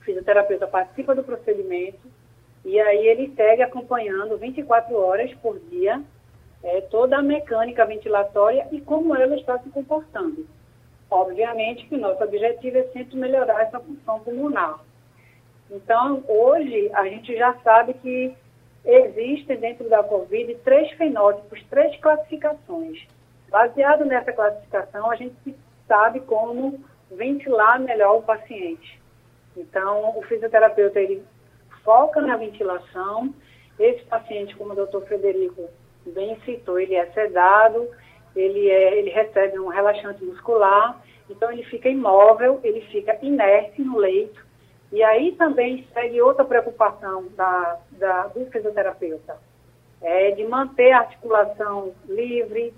o 0.00 0.04
fisioterapeuta 0.04 0.66
participa 0.66 1.14
do 1.14 1.22
procedimento 1.22 2.00
e 2.64 2.80
aí 2.80 3.06
ele 3.06 3.34
segue 3.34 3.62
acompanhando 3.62 4.38
24 4.38 4.96
horas 4.96 5.32
por 5.34 5.58
dia 5.58 6.02
é, 6.64 6.80
toda 6.80 7.18
a 7.18 7.22
mecânica 7.22 7.84
ventilatória 7.84 8.66
e 8.72 8.80
como 8.80 9.14
ela 9.14 9.36
está 9.36 9.58
se 9.58 9.68
comportando. 9.68 10.46
Obviamente 11.10 11.86
que 11.86 11.96
nosso 11.96 12.24
objetivo 12.24 12.78
é 12.78 12.84
sempre 12.84 13.16
melhorar 13.16 13.62
essa 13.62 13.78
função 13.78 14.18
pulmonar. 14.20 14.80
Então, 15.70 16.24
hoje, 16.26 16.90
a 16.94 17.04
gente 17.04 17.36
já 17.36 17.54
sabe 17.62 17.94
que 17.94 18.34
existem 18.84 19.58
dentro 19.58 19.88
da 19.88 20.02
COVID 20.02 20.54
três 20.64 20.90
fenótipos, 20.92 21.62
três 21.68 21.96
classificações. 22.00 23.06
Baseado 23.50 24.04
nessa 24.04 24.32
classificação, 24.32 25.10
a 25.10 25.16
gente 25.16 25.54
sabe 25.86 26.20
como 26.20 26.82
ventilar 27.10 27.78
melhor 27.78 28.18
o 28.18 28.22
paciente. 28.22 29.00
Então, 29.56 30.18
o 30.18 30.22
fisioterapeuta 30.22 30.98
ele 30.98 31.22
foca 31.82 32.20
na 32.20 32.36
ventilação. 32.36 33.34
Esse 33.78 34.04
paciente, 34.04 34.56
como 34.56 34.72
o 34.72 34.76
doutor 34.76 35.06
Frederico 35.06 35.68
bem 36.10 36.38
citou, 36.44 36.78
ele 36.78 36.94
é 36.94 37.06
sedado, 37.06 37.88
ele, 38.34 38.68
é, 38.70 38.98
ele 38.98 39.10
recebe 39.10 39.58
um 39.58 39.68
relaxante 39.68 40.24
muscular, 40.24 41.00
então 41.28 41.50
ele 41.50 41.62
fica 41.64 41.88
imóvel, 41.88 42.60
ele 42.62 42.80
fica 42.82 43.16
inerte 43.22 43.82
no 43.82 43.98
leito. 43.98 44.44
E 44.92 45.02
aí 45.02 45.32
também 45.32 45.86
segue 45.92 46.20
outra 46.20 46.44
preocupação 46.44 47.26
da, 47.36 47.78
da, 47.92 48.26
do 48.28 48.46
fisioterapeuta, 48.46 49.36
é 50.02 50.30
de 50.32 50.44
manter 50.44 50.92
a 50.92 51.00
articulação 51.00 51.94
livre, 52.08 52.72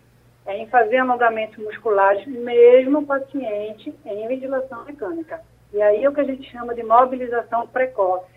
é 0.46 0.58
em 0.58 0.66
fazer 0.68 0.98
alongamentos 0.98 1.62
musculares, 1.62 2.26
mesmo 2.26 3.04
paciente 3.04 3.92
em 4.04 4.28
ventilação 4.28 4.84
mecânica. 4.84 5.42
E 5.72 5.82
aí 5.82 6.04
é 6.04 6.08
o 6.08 6.14
que 6.14 6.20
a 6.20 6.24
gente 6.24 6.48
chama 6.50 6.74
de 6.74 6.82
mobilização 6.82 7.66
precoce, 7.66 8.30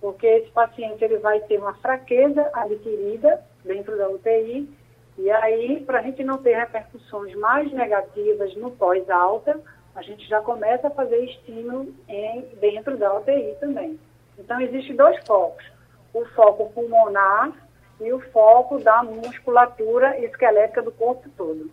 porque 0.00 0.26
esse 0.26 0.50
paciente 0.50 1.02
ele 1.04 1.18
vai 1.18 1.40
ter 1.40 1.58
uma 1.58 1.74
fraqueza 1.74 2.50
adquirida 2.52 3.40
dentro 3.64 3.96
da 3.96 4.08
UTI. 4.08 4.68
E 5.16 5.30
aí, 5.30 5.82
para 5.86 6.00
a 6.00 6.02
gente 6.02 6.22
não 6.24 6.38
ter 6.38 6.56
repercussões 6.56 7.34
mais 7.36 7.72
negativas 7.72 8.54
no 8.56 8.70
pós-alta, 8.72 9.60
a 9.94 10.02
gente 10.02 10.26
já 10.28 10.40
começa 10.40 10.88
a 10.88 10.90
fazer 10.90 11.24
estímulo 11.24 11.94
em, 12.08 12.44
dentro 12.60 12.96
da 12.96 13.16
UTI 13.18 13.56
também. 13.60 13.98
Então, 14.38 14.60
existem 14.60 14.96
dois 14.96 15.16
focos: 15.24 15.64
o 16.12 16.24
foco 16.34 16.70
pulmonar 16.70 17.52
e 18.00 18.12
o 18.12 18.20
foco 18.30 18.78
da 18.78 19.02
musculatura 19.02 20.18
esquelética 20.20 20.82
do 20.82 20.90
corpo 20.90 21.28
todo. 21.36 21.70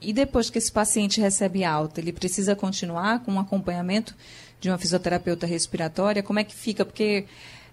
E 0.00 0.12
depois 0.12 0.48
que 0.48 0.58
esse 0.58 0.72
paciente 0.72 1.20
recebe 1.20 1.62
alta, 1.62 2.00
ele 2.00 2.12
precisa 2.12 2.56
continuar 2.56 3.22
com 3.22 3.32
um 3.32 3.40
acompanhamento 3.40 4.14
de 4.58 4.70
uma 4.70 4.78
fisioterapeuta 4.78 5.46
respiratória? 5.46 6.22
Como 6.22 6.38
é 6.38 6.44
que 6.44 6.54
fica? 6.54 6.84
Porque 6.84 7.26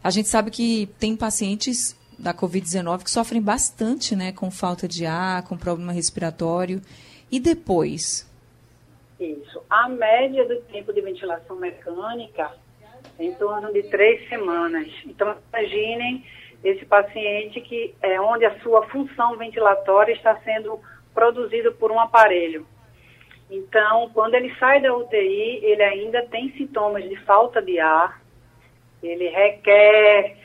a 0.03 0.09
gente 0.09 0.27
sabe 0.27 0.51
que 0.51 0.87
tem 0.99 1.15
pacientes 1.15 1.95
da 2.17 2.33
Covid-19 2.33 3.03
que 3.03 3.11
sofrem 3.11 3.41
bastante, 3.41 4.15
né, 4.15 4.31
com 4.31 4.49
falta 4.49 4.87
de 4.87 5.05
ar, 5.05 5.43
com 5.43 5.57
problema 5.57 5.91
respiratório. 5.91 6.81
E 7.31 7.39
depois? 7.39 8.27
Isso. 9.19 9.61
A 9.69 9.89
média 9.89 10.47
do 10.47 10.61
tempo 10.63 10.93
de 10.93 11.01
ventilação 11.01 11.55
mecânica 11.55 12.51
é 13.19 13.25
em 13.25 13.33
torno 13.33 13.71
de 13.73 13.83
três 13.83 14.27
semanas. 14.29 14.87
Então, 15.05 15.35
imaginem 15.51 16.23
esse 16.63 16.85
paciente 16.85 17.61
que 17.61 17.93
é 18.01 18.19
onde 18.19 18.45
a 18.45 18.59
sua 18.59 18.87
função 18.87 19.37
ventilatória 19.37 20.13
está 20.13 20.35
sendo 20.41 20.79
produzida 21.13 21.71
por 21.71 21.91
um 21.91 21.99
aparelho. 21.99 22.65
Então, 23.49 24.09
quando 24.13 24.35
ele 24.35 24.53
sai 24.55 24.81
da 24.81 24.95
UTI, 24.95 25.61
ele 25.63 25.81
ainda 25.81 26.21
tem 26.27 26.51
sintomas 26.51 27.03
de 27.07 27.15
falta 27.23 27.61
de 27.61 27.79
ar, 27.79 28.21
ele 29.01 29.29
requer 29.29 30.35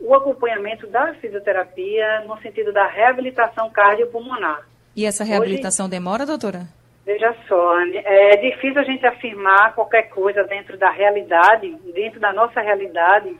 o 0.00 0.14
acompanhamento 0.14 0.86
da 0.86 1.14
fisioterapia 1.14 2.24
no 2.26 2.36
sentido 2.40 2.72
da 2.72 2.86
reabilitação 2.86 3.70
cardiopulmonar. 3.70 4.66
E 4.94 5.06
essa 5.06 5.24
reabilitação 5.24 5.86
Hoje, 5.86 5.92
demora, 5.92 6.26
doutora? 6.26 6.66
Veja 7.04 7.34
só, 7.48 7.80
é 7.80 8.36
difícil 8.36 8.80
a 8.80 8.84
gente 8.84 9.04
afirmar 9.06 9.74
qualquer 9.74 10.08
coisa 10.10 10.44
dentro 10.44 10.76
da 10.76 10.90
realidade, 10.90 11.74
dentro 11.92 12.20
da 12.20 12.32
nossa 12.32 12.60
realidade, 12.60 13.34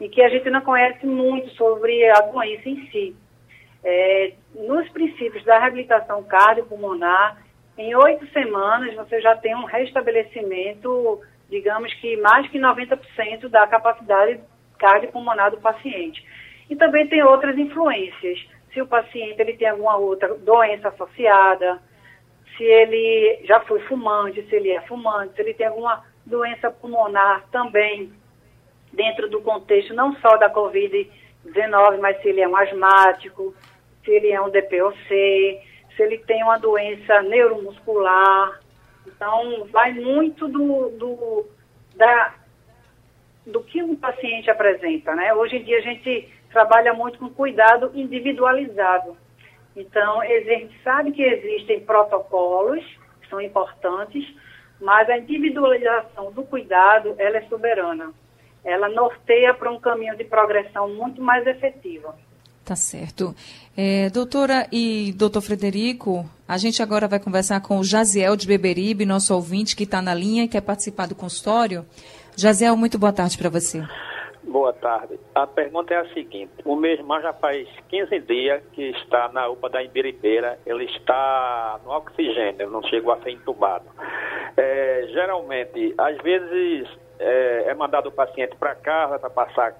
e 0.00 0.08
que 0.08 0.22
a 0.22 0.28
gente 0.28 0.48
não 0.50 0.60
conhece 0.60 1.06
muito 1.06 1.50
sobre 1.50 2.08
a 2.10 2.20
doença 2.20 2.68
em 2.68 2.86
si. 2.90 3.16
É, 3.84 4.32
nos 4.54 4.88
princípios 4.90 5.44
da 5.44 5.58
reabilitação 5.58 6.22
cardiopulmonar, 6.24 7.38
em 7.78 7.94
oito 7.94 8.26
semanas 8.32 8.94
você 8.94 9.20
já 9.20 9.36
tem 9.36 9.54
um 9.54 9.64
restabelecimento, 9.64 11.20
digamos 11.50 11.92
que 11.94 12.16
mais 12.16 12.48
que 12.50 12.58
90% 12.58 13.48
da 13.48 13.66
capacidade 13.66 14.40
cardiopulmonar 14.78 15.50
do 15.50 15.58
paciente. 15.58 16.24
E 16.68 16.76
também 16.76 17.06
tem 17.08 17.22
outras 17.22 17.56
influências. 17.58 18.38
Se 18.72 18.80
o 18.80 18.86
paciente 18.86 19.40
ele 19.40 19.56
tem 19.56 19.68
alguma 19.68 19.96
outra 19.96 20.34
doença 20.34 20.88
associada, 20.88 21.80
se 22.56 22.64
ele 22.64 23.40
já 23.44 23.60
foi 23.60 23.80
fumante, 23.80 24.42
se 24.42 24.56
ele 24.56 24.70
é 24.70 24.80
fumante, 24.82 25.34
se 25.34 25.42
ele 25.42 25.54
tem 25.54 25.66
alguma 25.66 26.04
doença 26.24 26.70
pulmonar 26.70 27.44
também, 27.50 28.12
dentro 28.92 29.28
do 29.28 29.40
contexto 29.42 29.94
não 29.94 30.16
só 30.16 30.36
da 30.36 30.52
Covid-19, 30.52 31.98
mas 32.00 32.20
se 32.20 32.28
ele 32.28 32.40
é 32.40 32.48
um 32.48 32.56
asmático, 32.56 33.54
se 34.04 34.10
ele 34.10 34.30
é 34.30 34.40
um 34.40 34.50
DPOC, 34.50 34.96
se 35.96 36.02
ele 36.02 36.18
tem 36.18 36.42
uma 36.42 36.58
doença 36.58 37.22
neuromuscular. 37.22 38.60
Então, 39.06 39.66
vai 39.70 39.92
muito 39.92 40.48
do, 40.48 40.90
do 40.90 41.46
da 41.94 42.34
do 43.46 43.62
que 43.62 43.82
um 43.82 43.94
paciente 43.94 44.50
apresenta, 44.50 45.14
né? 45.14 45.32
Hoje 45.32 45.56
em 45.56 45.64
dia 45.64 45.78
a 45.78 45.82
gente 45.82 46.28
trabalha 46.50 46.92
muito 46.92 47.18
com 47.18 47.28
cuidado 47.28 47.90
individualizado. 47.94 49.16
Então, 49.76 50.20
a 50.22 50.26
gente 50.26 50.74
sabe 50.82 51.12
que 51.12 51.22
existem 51.22 51.80
protocolos 51.80 52.82
que 53.20 53.28
são 53.28 53.40
importantes, 53.40 54.24
mas 54.80 55.08
a 55.08 55.18
individualização 55.18 56.32
do 56.32 56.42
cuidado, 56.42 57.14
ela 57.18 57.36
é 57.36 57.42
soberana. 57.42 58.12
Ela 58.64 58.88
norteia 58.88 59.54
para 59.54 59.70
um 59.70 59.78
caminho 59.78 60.16
de 60.16 60.24
progressão 60.24 60.88
muito 60.88 61.22
mais 61.22 61.46
efetiva. 61.46 62.16
Tá 62.64 62.74
certo. 62.74 63.32
É, 63.76 64.10
doutora 64.10 64.66
e 64.72 65.12
doutor 65.12 65.40
Frederico, 65.40 66.28
a 66.48 66.58
gente 66.58 66.82
agora 66.82 67.06
vai 67.06 67.20
conversar 67.20 67.60
com 67.60 67.78
o 67.78 67.84
Jaziel 67.84 68.34
de 68.34 68.46
Beberibe, 68.46 69.06
nosso 69.06 69.32
ouvinte 69.32 69.76
que 69.76 69.84
está 69.84 70.02
na 70.02 70.12
linha 70.12 70.44
e 70.44 70.48
quer 70.48 70.62
participar 70.62 71.06
do 71.06 71.14
consultório. 71.14 71.86
Jaziel, 72.36 72.76
muito 72.76 72.98
boa 72.98 73.12
tarde 73.12 73.38
para 73.38 73.48
você. 73.48 73.82
Boa 74.44 74.72
tarde. 74.72 75.18
A 75.34 75.46
pergunta 75.46 75.94
é 75.94 75.96
a 75.96 76.08
seguinte: 76.12 76.52
o 76.64 76.76
meu 76.76 76.92
irmão 76.92 77.20
já 77.22 77.32
faz 77.32 77.66
15 77.88 78.20
dias 78.20 78.62
que 78.72 78.90
está 78.90 79.28
na 79.32 79.48
UPA 79.48 79.70
da 79.70 79.82
Ibiribeira, 79.82 80.58
ele 80.66 80.84
está 80.84 81.80
no 81.82 81.92
oxigênio, 81.92 82.70
não 82.70 82.82
chegou 82.82 83.12
a 83.12 83.20
ser 83.22 83.30
entubado. 83.30 83.86
É, 84.56 85.08
geralmente, 85.12 85.94
às 85.96 86.16
vezes 86.18 86.86
é, 87.18 87.64
é, 87.68 87.74
mandado 87.74 88.10
o 88.10 88.12
paciente 88.12 88.54
para 88.56 88.74
casa 88.74 89.18
para 89.18 89.30
passar 89.30 89.72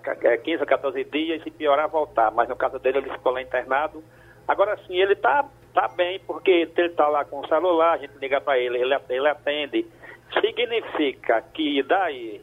15 0.43 0.63
a 0.63 0.67
14 0.67 1.05
dias 1.05 1.43
e 1.45 1.51
piorar 1.51 1.89
voltar, 1.89 2.31
mas 2.31 2.49
no 2.49 2.57
caso 2.57 2.79
dele 2.79 2.99
ele 2.99 3.11
ficou 3.11 3.33
lá 3.33 3.43
internado. 3.43 4.03
Agora 4.49 4.79
sim, 4.87 4.97
ele 4.97 5.13
está 5.13 5.45
tá 5.75 5.89
bem, 5.89 6.19
porque 6.27 6.51
ele 6.51 6.87
está 6.87 7.07
lá 7.09 7.25
com 7.25 7.41
o 7.41 7.49
celular, 7.49 7.93
a 7.93 7.99
gente 7.99 8.17
liga 8.19 8.41
para 8.41 8.59
ele, 8.59 8.79
ele, 8.79 8.97
ele 9.11 9.29
atende. 9.29 9.87
Significa 10.33 11.43
que 11.55 11.83
daí 11.83 12.43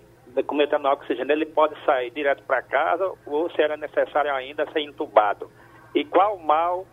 no 0.79 0.89
oxigênio, 0.89 1.31
ele 1.31 1.45
pode 1.45 1.75
sair 1.85 2.09
direto 2.11 2.43
para 2.43 2.61
casa 2.61 3.11
ou 3.25 3.49
se 3.51 3.61
era 3.61 3.77
necessário 3.77 4.33
ainda 4.33 4.69
ser 4.71 4.79
entubado? 4.79 5.49
E 5.93 6.03
qual 6.03 6.37
mal 6.39 6.87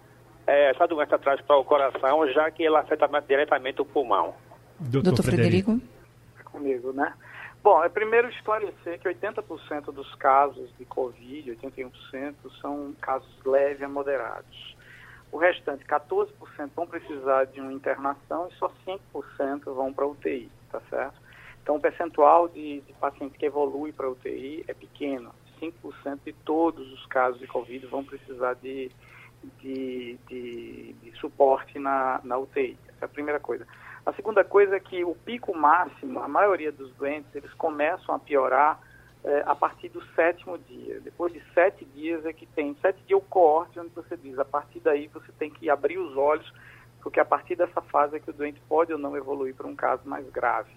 é, 0.47 0.71
essa 0.71 0.87
doença 0.87 1.19
traz 1.19 1.41
para 1.41 1.57
o 1.57 1.65
coração, 1.65 2.29
já 2.33 2.51
que 2.51 2.65
ela 2.67 2.81
afeta 2.81 3.09
diretamente 3.27 3.81
o 3.81 3.85
pulmão? 3.85 4.35
Doutor, 4.79 5.11
Doutor 5.11 5.23
Frederico. 5.25 5.73
Frederico. 5.73 5.91
É 6.39 6.43
comigo, 6.43 6.93
né? 6.93 7.15
Bom, 7.63 7.83
é 7.85 7.89
primeiro 7.89 8.29
esclarecer 8.29 8.99
que 8.99 9.09
80% 9.09 9.93
dos 9.93 10.15
casos 10.15 10.71
de 10.79 10.85
Covid, 10.87 11.51
81%, 11.53 12.35
são 12.61 12.95
casos 13.01 13.29
leves 13.45 13.83
a 13.83 13.89
moderados. 13.89 14.77
O 15.31 15.37
restante, 15.37 15.85
14%, 15.85 16.31
vão 16.75 16.87
precisar 16.87 17.45
de 17.45 17.61
uma 17.61 17.73
internação 17.73 18.49
e 18.51 18.55
só 18.57 18.73
5% 18.87 19.65
vão 19.75 19.93
para 19.93 20.07
UTI, 20.07 20.51
tá 20.71 20.81
certo? 20.89 21.21
Então, 21.63 21.77
o 21.77 21.81
percentual 21.81 22.49
de, 22.49 22.81
de 22.81 22.93
pacientes 22.95 23.37
que 23.37 23.47
evolui 23.47 23.93
para 23.93 24.09
UTI 24.09 24.65
é 24.67 24.75
pequeno. 24.75 25.33
5% 25.61 26.21
de 26.25 26.33
todos 26.33 26.91
os 26.93 27.05
casos 27.07 27.39
de 27.39 27.47
Covid 27.47 27.87
vão 27.87 28.03
precisar 28.03 28.55
de, 28.55 28.91
de, 29.61 30.19
de, 30.27 30.93
de 30.95 31.13
suporte 31.19 31.79
na, 31.79 32.21
na 32.25 32.39
UTI. 32.39 32.79
Essa 32.89 33.05
é 33.05 33.05
a 33.05 33.09
primeira 33.09 33.39
coisa. 33.39 33.67
A 34.05 34.13
segunda 34.15 34.43
coisa 34.43 34.77
é 34.77 34.81
que 34.81 35.05
o 35.05 35.15
pico 35.15 35.55
máximo, 35.57 36.21
a 36.21 36.29
maioria 36.29 36.73
dos 36.73 36.91
doentes, 36.95 37.35
eles 37.35 37.53
começam 37.55 38.15
a 38.15 38.19
piorar 38.19 38.81
é, 39.23 39.43
a 39.47 39.55
partir 39.55 39.91
do 39.91 40.03
sétimo 40.15 40.59
dia. 40.59 41.01
Depois 41.01 41.33
de 41.33 41.43
sete 41.53 41.85
dias 41.85 42.25
é 42.25 42.33
que 42.33 42.47
tem, 42.47 42.75
sete 42.81 43.03
dias 43.07 43.21
o 43.21 43.25
coorte 43.25 43.79
onde 43.79 43.91
você 43.91 44.17
diz, 44.17 44.39
a 44.39 44.45
partir 44.45 44.81
daí 44.81 45.09
você 45.09 45.31
tem 45.39 45.51
que 45.51 45.69
abrir 45.69 45.99
os 45.99 46.17
olhos, 46.17 46.51
porque 47.03 47.21
a 47.21 47.25
partir 47.25 47.57
dessa 47.57 47.81
fase 47.81 48.17
é 48.17 48.21
que 48.21 48.31
o 48.31 48.33
doente 48.33 48.61
pode 48.69 48.93
ou 48.93 48.99
não 48.99 49.17
evoluir 49.17 49.55
para 49.55 49.67
um 49.67 49.77
caso 49.77 50.09
mais 50.09 50.29
grave. 50.31 50.73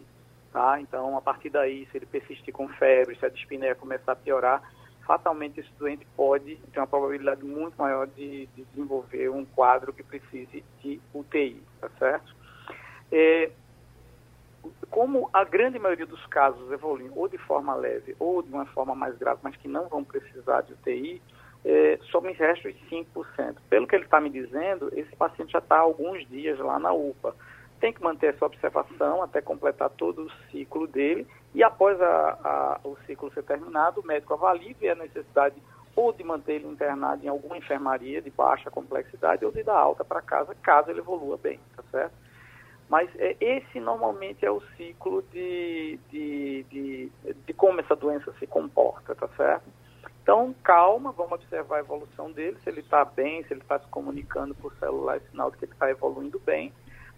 Tá? 0.51 0.79
Então, 0.79 1.17
a 1.17 1.21
partir 1.21 1.49
daí, 1.49 1.87
se 1.87 1.97
ele 1.97 2.05
persistir 2.05 2.53
com 2.53 2.67
febre, 2.67 3.17
se 3.17 3.25
a 3.25 3.29
dispneia 3.29 3.75
começar 3.75 4.11
a 4.11 4.15
piorar, 4.15 4.61
fatalmente 5.05 5.59
esse 5.59 5.71
doente 5.77 6.05
pode 6.15 6.55
ter 6.55 6.79
uma 6.79 6.87
probabilidade 6.87 7.43
muito 7.43 7.75
maior 7.75 8.07
de, 8.07 8.47
de 8.47 8.63
desenvolver 8.65 9.29
um 9.29 9.45
quadro 9.45 9.91
que 9.91 10.03
precise 10.03 10.63
de 10.81 11.01
UTI, 11.13 11.61
tá 11.81 11.89
certo? 11.99 12.35
É, 13.11 13.51
como 14.89 15.29
a 15.33 15.43
grande 15.43 15.77
maioria 15.77 16.05
dos 16.05 16.25
casos 16.27 16.71
evoluem 16.71 17.11
ou 17.15 17.27
de 17.27 17.37
forma 17.37 17.75
leve 17.75 18.15
ou 18.19 18.41
de 18.41 18.51
uma 18.51 18.65
forma 18.67 18.95
mais 18.95 19.17
grave, 19.17 19.39
mas 19.43 19.55
que 19.57 19.67
não 19.67 19.87
vão 19.87 20.03
precisar 20.03 20.61
de 20.61 20.73
UTI, 20.73 21.21
é, 21.65 21.99
só 22.11 22.19
me 22.19 22.33
resta 22.33 22.69
os 22.69 22.75
5%. 22.89 23.55
Pelo 23.69 23.87
que 23.87 23.95
ele 23.95 24.05
está 24.05 24.19
me 24.19 24.29
dizendo, 24.29 24.89
esse 24.93 25.15
paciente 25.15 25.51
já 25.51 25.59
está 25.59 25.77
há 25.77 25.79
alguns 25.79 26.27
dias 26.27 26.59
lá 26.59 26.77
na 26.79 26.91
UPA. 26.91 27.35
Tem 27.79 27.93
que 27.93 28.03
manter 28.03 28.33
essa 28.33 28.45
observação 28.45 29.21
até 29.21 29.41
completar 29.41 29.89
todo 29.89 30.25
o 30.25 30.31
ciclo 30.51 30.87
dele 30.87 31.27
e 31.53 31.63
após 31.63 31.99
a, 32.01 32.39
a, 32.43 32.79
o 32.83 32.97
ciclo 33.05 33.31
ser 33.33 33.43
terminado, 33.43 34.01
o 34.01 34.05
médico 34.05 34.33
avalia 34.33 34.93
a 34.93 34.95
necessidade 34.95 35.55
ou 35.95 36.11
de 36.11 36.23
manter 36.23 36.53
ele 36.53 36.67
internado 36.67 37.23
em 37.23 37.29
alguma 37.29 37.57
enfermaria 37.57 38.21
de 38.21 38.29
baixa 38.31 38.71
complexidade 38.71 39.45
ou 39.45 39.51
de 39.51 39.63
dar 39.63 39.77
alta 39.77 40.03
para 40.03 40.21
casa, 40.21 40.55
caso 40.55 40.89
ele 40.89 40.99
evolua 40.99 41.37
bem, 41.37 41.59
tá 41.75 41.83
certo? 41.91 42.13
Mas 42.89 43.09
é, 43.17 43.35
esse 43.39 43.79
normalmente 43.79 44.45
é 44.45 44.51
o 44.51 44.61
ciclo 44.75 45.21
de, 45.31 45.99
de, 46.09 46.63
de, 46.63 47.11
de, 47.45 47.53
como 47.53 47.79
essa 47.79 47.95
doença 47.95 48.33
se 48.39 48.47
comporta, 48.47 49.13
tá 49.13 49.27
certo? 49.37 49.65
Então, 50.23 50.55
calma, 50.63 51.11
vamos 51.11 51.33
observar 51.33 51.75
a 51.75 51.79
evolução 51.81 52.31
dele, 52.31 52.57
se 52.63 52.69
ele 52.69 52.79
está 52.79 53.03
bem, 53.03 53.43
se 53.43 53.53
ele 53.53 53.59
está 53.59 53.77
se 53.77 53.87
comunicando 53.87 54.55
por 54.55 54.73
celular, 54.75 55.17
é 55.17 55.19
sinal 55.19 55.51
de 55.51 55.57
que 55.57 55.65
ele 55.65 55.73
está 55.73 55.89
evoluindo 55.89 56.39
bem. 56.39 56.71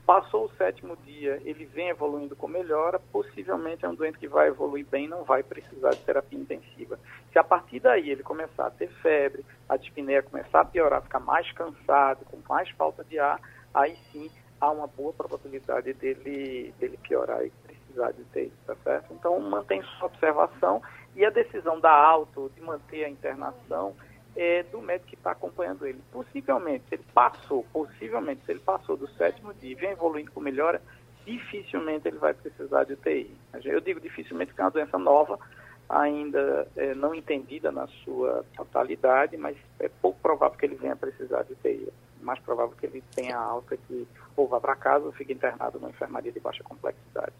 Passou 0.07 0.45
o 0.45 0.51
sétimo 0.55 0.97
dia, 1.05 1.39
ele 1.45 1.65
vem 1.65 1.89
evoluindo 1.89 2.35
com 2.35 2.47
melhora, 2.47 2.99
possivelmente 3.11 3.85
é 3.85 3.89
um 3.89 3.93
doente 3.93 4.17
que 4.17 4.27
vai 4.27 4.47
evoluir 4.47 4.87
bem, 4.87 5.07
não 5.07 5.23
vai 5.23 5.43
precisar 5.43 5.91
de 5.91 5.99
terapia 5.99 6.39
intensiva. 6.39 6.99
Se 7.31 7.37
a 7.37 7.43
partir 7.43 7.79
daí 7.79 8.09
ele 8.09 8.23
começar 8.23 8.65
a 8.67 8.71
ter 8.71 8.89
febre, 9.03 9.45
a 9.69 9.77
dispneia 9.77 10.23
começar 10.23 10.61
a 10.61 10.65
piorar, 10.65 11.03
ficar 11.03 11.19
mais 11.19 11.51
cansado, 11.51 12.25
com 12.25 12.39
mais 12.49 12.69
falta 12.71 13.03
de 13.03 13.19
ar, 13.19 13.39
aí 13.71 13.95
sim 14.11 14.31
há 14.59 14.71
uma 14.71 14.87
boa 14.87 15.13
probabilidade 15.13 15.93
dele, 15.93 16.73
dele 16.79 16.97
piorar 17.03 17.45
e 17.45 17.51
precisar 17.51 18.11
de 18.13 18.21
UTI, 18.23 18.51
tá 18.65 18.75
certo? 18.83 19.13
Então, 19.13 19.39
mantém 19.39 19.83
sua 19.83 20.07
observação 20.07 20.81
e 21.15 21.25
a 21.25 21.29
decisão 21.29 21.79
da 21.79 21.91
alta 21.91 22.49
de 22.53 22.61
manter 22.61 23.05
a 23.05 23.09
internação 23.09 23.95
é 24.35 24.63
do 24.63 24.81
médico 24.81 25.09
que 25.09 25.15
está 25.15 25.31
acompanhando 25.31 25.85
ele. 25.85 26.01
Possivelmente, 26.11 26.83
se 26.89 26.95
ele 26.95 27.05
passou, 27.13 27.65
possivelmente, 27.71 28.45
se 28.45 28.51
ele 28.51 28.59
passou 28.59 28.97
do 28.97 29.07
sétimo 29.11 29.53
dia 29.53 29.71
e 29.71 29.75
vem 29.75 29.91
evoluindo 29.91 30.31
com 30.31 30.41
melhora, 30.41 30.81
dificilmente 31.25 32.07
ele 32.07 32.17
vai 32.17 32.33
precisar 32.33 32.83
de 32.83 32.93
UTI. 32.93 33.31
Eu 33.63 33.79
digo 33.79 33.99
dificilmente 33.99 34.51
porque 34.51 34.61
é 34.61 34.65
uma 34.65 34.71
doença 34.71 34.97
nova, 34.97 35.39
ainda 35.87 36.67
é, 36.75 36.93
não 36.93 37.15
entendida 37.15 37.71
na 37.71 37.87
sua 38.03 38.43
totalidade, 38.55 39.37
mas 39.37 39.55
é 39.79 39.89
pouco 40.01 40.19
provável 40.19 40.57
que 40.57 40.65
ele 40.65 40.75
venha 40.75 40.95
precisar 40.95 41.43
de 41.43 41.53
UTI 41.53 41.87
mais 42.25 42.39
provável 42.39 42.75
que 42.75 42.85
ele 42.85 43.03
tenha 43.15 43.37
alta 43.37 43.77
que 43.77 44.07
ou 44.35 44.47
vá 44.47 44.59
para 44.59 44.75
casa 44.75 45.05
ou 45.05 45.11
fique 45.13 45.31
internado 45.31 45.79
numa 45.79 45.91
enfermaria 45.91 46.31
de 46.31 46.39
baixa 46.39 46.63
complexidade. 46.63 47.33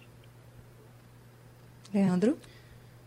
Leandro? 1.94 2.38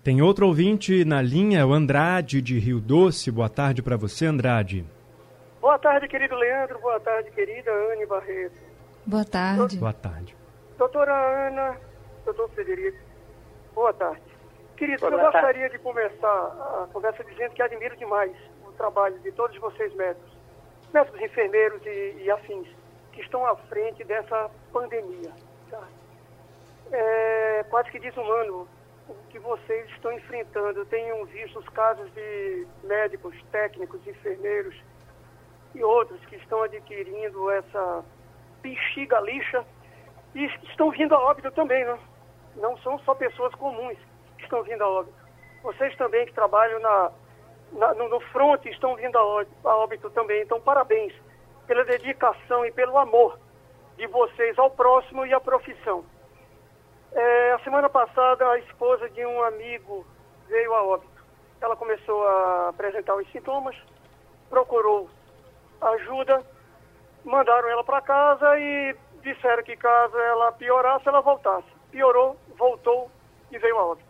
Tem 0.03 0.23
outro 0.23 0.47
ouvinte 0.47 1.05
na 1.05 1.21
linha, 1.21 1.67
o 1.67 1.73
Andrade 1.73 2.41
de 2.41 2.59
Rio 2.59 2.81
Doce. 2.81 3.31
Boa 3.31 3.49
tarde 3.49 3.83
para 3.83 3.97
você, 3.97 4.27
Andrade. 4.27 4.85
Boa 5.61 5.79
tarde, 5.79 6.09
querido 6.09 6.35
Leandro. 6.35 6.79
Boa 6.79 7.01
tarde, 7.01 7.31
querida 7.33 7.71
Anne 7.93 8.07
Barreto. 8.07 8.59
Boa 9.05 9.25
tarde. 9.25 9.77
Boa 9.77 9.93
tarde. 9.93 10.37
Doutora 10.79 11.49
Ana, 11.49 11.77
doutor 12.25 12.49
Federico, 12.51 12.99
boa 13.75 13.93
tarde. 13.93 14.23
Querido, 14.77 15.01
boa 15.01 15.13
eu 15.13 15.19
gostaria 15.19 15.63
tarde. 15.63 15.77
de 15.77 15.83
começar 15.83 16.29
a 16.29 16.89
conversa 16.93 17.25
dizendo 17.25 17.53
que 17.53 17.63
admiro 17.63 17.97
demais 17.97 18.33
o 18.67 18.73
trabalho 18.73 19.19
de 19.21 19.33
todos 19.33 19.59
vocês 19.59 19.93
médicos 19.95 20.39
médicos, 20.93 21.21
enfermeiros 21.21 21.85
e, 21.85 22.23
e, 22.23 22.31
afins, 22.31 22.67
que 23.13 23.21
estão 23.21 23.45
à 23.47 23.57
frente 23.57 24.05
dessa 24.05 24.51
pandemia. 24.73 25.33
Tá? 25.71 25.83
É 26.93 27.65
quase 27.69 27.91
que 27.91 27.99
desumano 27.99 28.67
que 29.31 29.39
vocês 29.39 29.89
estão 29.91 30.13
enfrentando. 30.13 30.81
Eu 30.81 30.87
tenho 30.87 31.25
visto 31.27 31.59
os 31.59 31.69
casos 31.71 32.13
de 32.15 32.67
médicos, 32.85 33.35
técnicos, 33.51 34.07
enfermeiros 34.07 34.75
e 35.75 35.83
outros 35.83 36.25
que 36.27 36.37
estão 36.37 36.63
adquirindo 36.63 37.51
essa 37.51 38.05
bexiga 38.63 39.21
lixa 39.21 39.65
e 40.35 40.45
estão 40.71 40.91
vindo 40.91 41.15
a 41.15 41.19
óbito 41.19 41.51
também, 41.53 41.85
né? 41.85 41.99
Não 42.57 42.77
são 42.79 42.99
só 43.01 43.15
pessoas 43.15 43.55
comuns 43.55 43.99
que 44.37 44.45
estão 44.45 44.63
vindo 44.63 44.83
a 44.83 44.89
óbito. 44.89 45.17
Vocês 45.63 45.95
também 45.97 46.27
que 46.27 46.33
trabalham 46.33 46.81
na 46.81 47.13
na, 47.73 47.95
no, 47.95 48.09
no 48.09 48.21
front 48.21 48.65
estão 48.67 48.97
vindo 48.97 49.17
a 49.17 49.77
óbito 49.77 50.11
também. 50.11 50.43
Então, 50.43 50.61
parabéns 50.61 51.13
pela 51.67 51.85
dedicação 51.85 52.65
e 52.65 52.73
pelo 52.73 52.97
amor 52.97 53.39
de 53.97 54.07
vocês 54.07 54.59
ao 54.59 54.71
próximo 54.71 55.27
e 55.27 55.35
à 55.35 55.41
profissão. 55.41 56.05
É, 57.13 57.53
a 57.53 57.59
semana 57.61 57.89
passada, 57.89 58.49
a 58.51 58.59
esposa 58.59 59.09
de 59.11 59.25
um 59.25 59.43
amigo 59.43 60.07
veio 60.49 60.75
a 60.75 60.83
óbito. 60.85 61.25
Ela 61.61 61.77
começou 61.77 62.27
a 62.27 62.69
apresentar 62.69 63.17
os 63.17 63.31
sintomas, 63.33 63.77
procurou 64.49 65.09
ajuda, 65.81 66.45
mandaram 67.25 67.69
ela 67.69 67.83
para 67.83 68.01
casa 68.01 68.59
e 68.59 68.97
disseram 69.23 69.63
que 69.63 69.77
caso 69.77 70.17
ela 70.17 70.53
piorasse, 70.53 71.09
ela 71.09 71.21
voltasse. 71.21 71.69
Piorou, 71.91 72.37
voltou 72.57 73.11
e 73.51 73.59
veio 73.59 73.79
a 73.79 73.87
óbito 73.87 74.09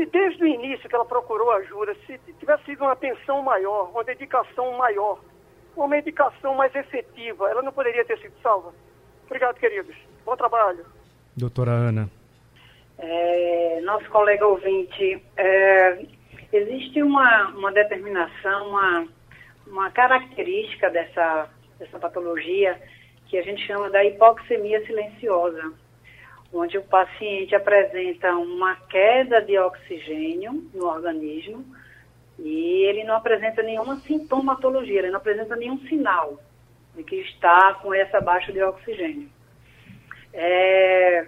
se 0.00 0.06
desde 0.06 0.42
o 0.42 0.46
início 0.46 0.88
que 0.88 0.94
ela 0.94 1.04
procurou 1.04 1.50
ajuda, 1.50 1.94
se 2.06 2.18
tivesse 2.38 2.64
sido 2.64 2.82
uma 2.82 2.92
atenção 2.92 3.42
maior, 3.42 3.90
uma 3.90 4.02
dedicação 4.02 4.72
maior, 4.78 5.18
uma 5.76 5.88
medicação 5.88 6.54
mais 6.54 6.74
efetiva, 6.74 7.50
ela 7.50 7.62
não 7.62 7.72
poderia 7.72 8.04
ter 8.04 8.18
sido 8.18 8.32
salva. 8.42 8.72
Obrigado, 9.26 9.58
queridos. 9.58 9.94
Bom 10.24 10.36
trabalho. 10.36 10.86
Doutora 11.36 11.72
Ana. 11.72 12.08
É, 12.98 13.80
nosso 13.82 14.08
colega 14.10 14.46
ouvinte, 14.46 15.22
é, 15.36 16.04
existe 16.52 17.02
uma, 17.02 17.48
uma 17.48 17.72
determinação, 17.72 18.68
uma, 18.68 19.08
uma 19.66 19.90
característica 19.90 20.90
dessa, 20.90 21.48
dessa 21.78 21.98
patologia 21.98 22.80
que 23.26 23.38
a 23.38 23.42
gente 23.42 23.66
chama 23.66 23.88
da 23.90 24.04
hipoxemia 24.04 24.84
silenciosa 24.86 25.72
onde 26.52 26.76
o 26.78 26.82
paciente 26.82 27.54
apresenta 27.54 28.34
uma 28.36 28.74
queda 28.88 29.40
de 29.40 29.56
oxigênio 29.58 30.68
no 30.74 30.86
organismo 30.86 31.64
e 32.38 32.84
ele 32.84 33.04
não 33.04 33.16
apresenta 33.16 33.62
nenhuma 33.62 33.96
sintomatologia, 33.96 35.00
ele 35.00 35.10
não 35.10 35.18
apresenta 35.18 35.54
nenhum 35.56 35.78
sinal 35.86 36.40
de 36.96 37.04
que 37.04 37.16
está 37.16 37.74
com 37.74 37.94
essa 37.94 38.20
baixa 38.20 38.52
de 38.52 38.62
oxigênio. 38.62 39.28
É, 40.32 41.26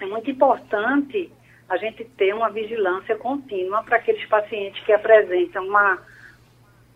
é 0.00 0.06
muito 0.06 0.30
importante 0.30 1.32
a 1.68 1.76
gente 1.76 2.04
ter 2.04 2.34
uma 2.34 2.50
vigilância 2.50 3.16
contínua 3.16 3.82
para 3.82 3.96
aqueles 3.96 4.24
pacientes 4.28 4.82
que 4.84 4.92
apresentam 4.92 5.66
uma, 5.66 5.98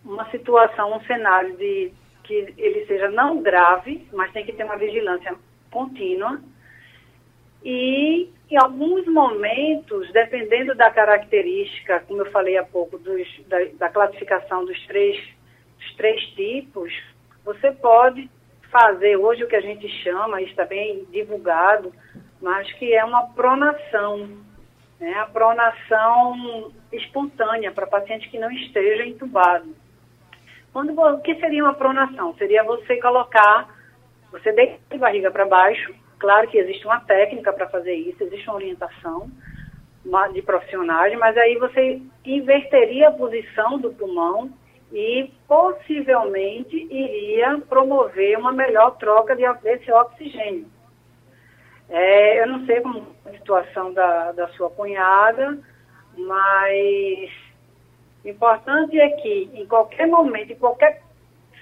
uma 0.04 0.30
situação, 0.30 0.96
um 0.96 1.00
cenário 1.04 1.56
de 1.56 1.92
que 2.24 2.54
ele 2.56 2.86
seja 2.86 3.10
não 3.10 3.42
grave, 3.42 4.06
mas 4.12 4.32
tem 4.32 4.44
que 4.44 4.52
ter 4.52 4.64
uma 4.64 4.76
vigilância 4.76 5.34
contínua. 5.70 6.40
E 7.64 8.30
em 8.50 8.56
alguns 8.56 9.06
momentos, 9.06 10.10
dependendo 10.12 10.74
da 10.74 10.90
característica, 10.90 12.00
como 12.00 12.22
eu 12.22 12.30
falei 12.30 12.56
há 12.56 12.64
pouco, 12.64 12.98
dos, 12.98 13.26
da, 13.46 13.58
da, 13.78 13.88
classificação 13.88 14.64
dos 14.64 14.86
três, 14.86 15.16
dos 15.78 15.94
três 15.96 16.20
tipos, 16.34 16.92
você 17.44 17.72
pode 17.72 18.30
fazer 18.70 19.16
hoje 19.16 19.44
o 19.44 19.48
que 19.48 19.56
a 19.56 19.60
gente 19.60 19.88
chama, 20.02 20.40
está 20.42 20.64
bem 20.64 21.04
divulgado, 21.10 21.92
mas 22.40 22.70
que 22.74 22.94
é 22.94 23.04
uma 23.04 23.28
pronação, 23.28 24.28
né? 24.98 25.14
a 25.18 25.26
pronação 25.26 26.72
espontânea 26.92 27.72
para 27.72 27.86
paciente 27.86 28.28
que 28.30 28.38
não 28.38 28.50
esteja 28.50 29.04
entubado. 29.04 29.74
Quando, 30.72 30.98
o 30.98 31.20
que 31.20 31.34
seria 31.36 31.64
uma 31.64 31.74
pronação? 31.74 32.34
Seria 32.36 32.62
você 32.62 32.96
colocar, 33.00 33.68
você 34.30 34.52
deita 34.52 34.78
de 34.90 34.98
barriga 34.98 35.30
para 35.30 35.46
baixo, 35.46 35.92
claro 36.18 36.48
que 36.48 36.58
existe 36.58 36.86
uma 36.86 37.00
técnica 37.00 37.52
para 37.52 37.68
fazer 37.68 37.94
isso, 37.94 38.22
existe 38.22 38.48
uma 38.48 38.56
orientação 38.56 39.30
de 40.32 40.42
profissionais, 40.42 41.16
mas 41.18 41.36
aí 41.36 41.56
você 41.56 42.00
inverteria 42.24 43.08
a 43.08 43.12
posição 43.12 43.78
do 43.78 43.92
pulmão 43.92 44.50
e 44.92 45.32
possivelmente 45.46 46.76
iria 46.76 47.58
promover 47.68 48.38
uma 48.38 48.52
melhor 48.52 48.96
troca 48.98 49.36
de, 49.36 49.44
desse 49.62 49.90
oxigênio. 49.92 50.66
É, 51.88 52.42
eu 52.42 52.46
não 52.46 52.66
sei 52.66 52.80
como 52.80 53.06
é 53.26 53.30
a 53.30 53.32
situação 53.32 53.92
da, 53.92 54.32
da 54.32 54.48
sua 54.48 54.70
cunhada, 54.70 55.58
mas 56.16 57.30
o 58.24 58.28
importante 58.28 58.98
é 58.98 59.10
que 59.10 59.50
em 59.54 59.66
qualquer 59.66 60.06
momento, 60.06 60.52
em 60.52 60.56
qualquer 60.56 61.02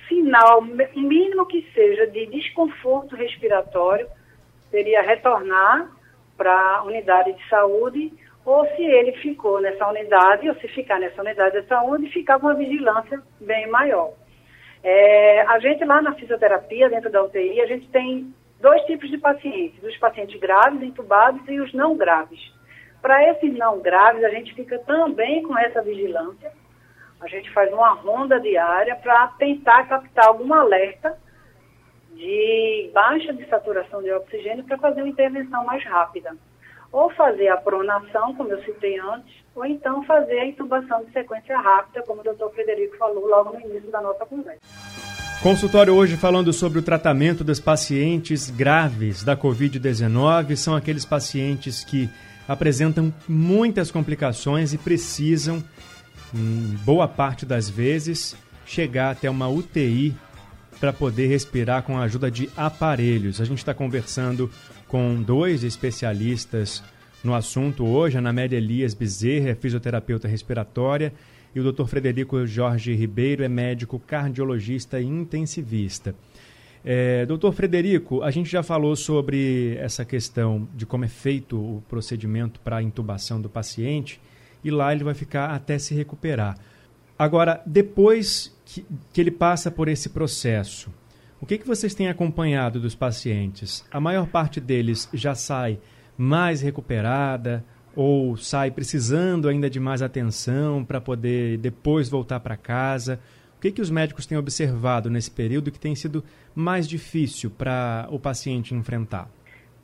sinal, 0.07 0.62
mínimo 0.62 1.47
que 1.47 1.71
seja, 1.75 2.07
de 2.07 2.27
desconforto 2.27 3.14
respiratório, 3.14 4.09
seria 4.71 5.03
retornar 5.03 5.91
para 6.37 6.77
a 6.77 6.83
unidade 6.85 7.33
de 7.33 7.49
saúde, 7.49 8.12
ou 8.49 8.67
se 8.69 8.83
ele 8.83 9.13
ficou 9.13 9.61
nessa 9.61 9.87
unidade, 9.87 10.49
ou 10.49 10.55
se 10.55 10.67
ficar 10.69 10.99
nessa 10.99 11.21
unidade 11.21 11.61
de 11.61 11.69
saúde, 11.69 12.11
ficar 12.11 12.41
com 12.41 12.47
uma 12.47 12.55
vigilância 12.55 13.23
bem 13.39 13.67
maior. 13.69 14.15
É, 14.83 15.43
a 15.43 15.59
gente 15.59 15.85
lá 15.85 16.01
na 16.01 16.15
fisioterapia, 16.15 16.89
dentro 16.89 17.11
da 17.11 17.23
UTI, 17.23 17.61
a 17.61 17.67
gente 17.67 17.87
tem 17.91 18.35
dois 18.59 18.81
tipos 18.85 19.11
de 19.11 19.19
pacientes, 19.19 19.83
os 19.83 19.95
pacientes 19.99 20.41
graves, 20.41 20.81
entubados 20.81 21.47
e 21.47 21.61
os 21.61 21.75
não 21.75 21.95
graves. 21.95 22.41
Para 23.03 23.23
esses 23.31 23.53
não 23.53 23.81
graves, 23.81 24.25
a 24.25 24.31
gente 24.31 24.55
fica 24.55 24.79
também 24.79 25.43
com 25.43 25.57
essa 25.59 25.83
vigilância. 25.83 26.51
A 27.21 27.29
gente 27.29 27.51
faz 27.53 27.71
uma 27.71 27.91
ronda 27.91 28.41
diária 28.41 28.97
para 28.97 29.29
tentar 29.39 29.87
captar 29.89 30.27
algum 30.27 30.55
alerta 30.55 31.19
de 32.15 32.91
baixa 32.95 33.35
de 33.35 33.47
saturação 33.47 34.03
de 34.03 34.11
oxigênio 34.11 34.65
para 34.65 34.79
fazer 34.79 35.03
uma 35.03 35.11
intervenção 35.11 35.67
mais 35.67 35.85
rápida. 35.85 36.35
Ou 36.90 37.11
fazer 37.11 37.48
a 37.48 37.57
pronação, 37.57 38.35
como 38.35 38.51
eu 38.51 38.62
citei 38.64 38.98
antes, 38.98 39.35
ou 39.55 39.64
então 39.64 40.03
fazer 40.05 40.38
a 40.38 40.46
intubação 40.46 41.05
de 41.05 41.12
sequência 41.12 41.59
rápida, 41.59 42.03
como 42.07 42.20
o 42.20 42.24
doutor 42.24 42.53
Frederico 42.53 42.96
falou 42.96 43.27
logo 43.27 43.53
no 43.53 43.61
início 43.61 43.90
da 43.90 44.01
nossa 44.01 44.24
conversa. 44.24 44.61
Consultório 45.42 45.94
hoje 45.94 46.16
falando 46.16 46.53
sobre 46.53 46.81
o 46.81 46.83
tratamento 46.83 47.44
dos 47.44 47.61
pacientes 47.61 48.51
graves 48.51 49.22
da 49.22 49.37
Covid-19. 49.37 50.57
São 50.57 50.74
aqueles 50.74 51.05
pacientes 51.05 51.85
que 51.85 52.11
apresentam 52.48 53.14
muitas 53.29 53.90
complicações 53.90 54.72
e 54.72 54.79
precisam, 54.79 55.62
em 56.35 56.77
boa 56.85 57.07
parte 57.07 57.46
das 57.46 57.70
vezes, 57.70 58.37
chegar 58.66 59.11
até 59.11 59.31
uma 59.31 59.48
UTI 59.48 60.14
para 60.81 60.93
poder 60.93 61.27
respirar 61.27 61.83
com 61.83 61.99
a 61.99 62.03
ajuda 62.03 62.31
de 62.31 62.49
aparelhos. 62.57 63.41
A 63.41 63.45
gente 63.45 63.59
está 63.59 63.75
conversando 63.75 64.51
com 64.87 65.21
dois 65.23 65.64
especialistas 65.64 66.83
no 67.23 67.35
assunto 67.35 67.85
hoje, 67.85 68.17
a 68.17 68.21
Anamélia 68.21 68.57
Elias 68.57 68.95
Bezerra, 68.95 69.55
fisioterapeuta 69.55 70.29
respiratória, 70.29 71.12
e 71.55 71.61
o 71.61 71.73
Dr. 71.73 71.87
Frederico 71.87 72.47
Jorge 72.47 72.95
Ribeiro 72.95 73.43
é 73.43 73.49
médico 73.49 73.99
cardiologista 73.99 75.01
e 75.01 75.07
intensivista. 75.07 76.14
É, 76.85 77.27
doutor 77.27 77.53
Frederico, 77.53 78.23
a 78.23 78.31
gente 78.31 78.49
já 78.49 78.62
falou 78.62 78.95
sobre 78.95 79.77
essa 79.79 80.05
questão 80.05 80.69
de 80.75 80.87
como 80.87 81.05
é 81.05 81.09
feito 81.09 81.57
o 81.57 81.83
procedimento 81.88 82.61
para 82.61 82.77
a 82.77 82.83
intubação 82.83 83.41
do 83.41 83.49
paciente 83.49 84.21
e 84.62 84.71
lá 84.71 84.93
ele 84.93 85.03
vai 85.03 85.14
ficar 85.14 85.51
até 85.51 85.79
se 85.79 85.95
recuperar. 85.95 86.57
Agora, 87.19 87.61
depois 87.67 88.57
que, 88.65 88.87
que 89.13 89.21
ele 89.21 89.31
passa 89.31 89.71
por 89.71 89.89
esse 89.89 90.09
processo, 90.11 90.93
o 91.41 91.47
que, 91.47 91.59
que 91.59 91.67
vocês 91.67 91.95
têm 91.95 92.09
acompanhado 92.09 92.79
dos 92.79 92.95
pacientes? 92.95 93.85
A 93.91 93.99
maior 93.99 94.29
parte 94.29 94.61
deles 94.61 95.09
já 95.13 95.35
sai 95.35 95.81
mais 96.17 96.61
recuperada 96.61 97.65
ou 97.97 98.37
sai 98.37 98.71
precisando 98.71 99.49
ainda 99.49 99.69
de 99.69 99.81
mais 99.81 100.03
atenção 100.03 100.85
para 100.85 101.01
poder 101.01 101.59
depois 101.59 102.09
voltar 102.09 102.39
para 102.39 102.57
casa? 102.57 103.19
O 103.57 103.61
que, 103.61 103.73
que 103.73 103.83
os 103.83 103.91
médicos 103.91 104.25
têm 104.25 104.39
observado 104.39 105.11
nesse 105.11 105.31
período 105.31 105.73
que 105.73 105.81
tem 105.81 105.97
sido 105.97 106.23
mais 106.55 106.89
difícil 106.89 107.51
para 107.51 108.07
o 108.11 108.21
paciente 108.21 108.75
enfrentar? 108.75 109.29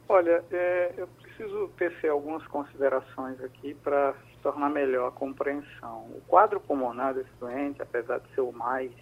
Olha, 0.08 0.44
é, 0.52 0.92
eu 0.96 1.08
preciso 1.20 1.68
tecer 1.76 2.10
algumas 2.10 2.46
considerações 2.46 3.40
aqui 3.40 3.74
para 3.82 4.14
tornar 4.44 4.68
melhor 4.68 5.08
a 5.08 5.10
compreensão. 5.10 6.02
O 6.14 6.20
quadro 6.28 6.60
pulmonar 6.60 7.14
desse 7.14 7.32
doente, 7.40 7.80
apesar 7.80 8.18
de 8.18 8.28
ser 8.34 8.42
o 8.42 8.52
mais 8.52 8.92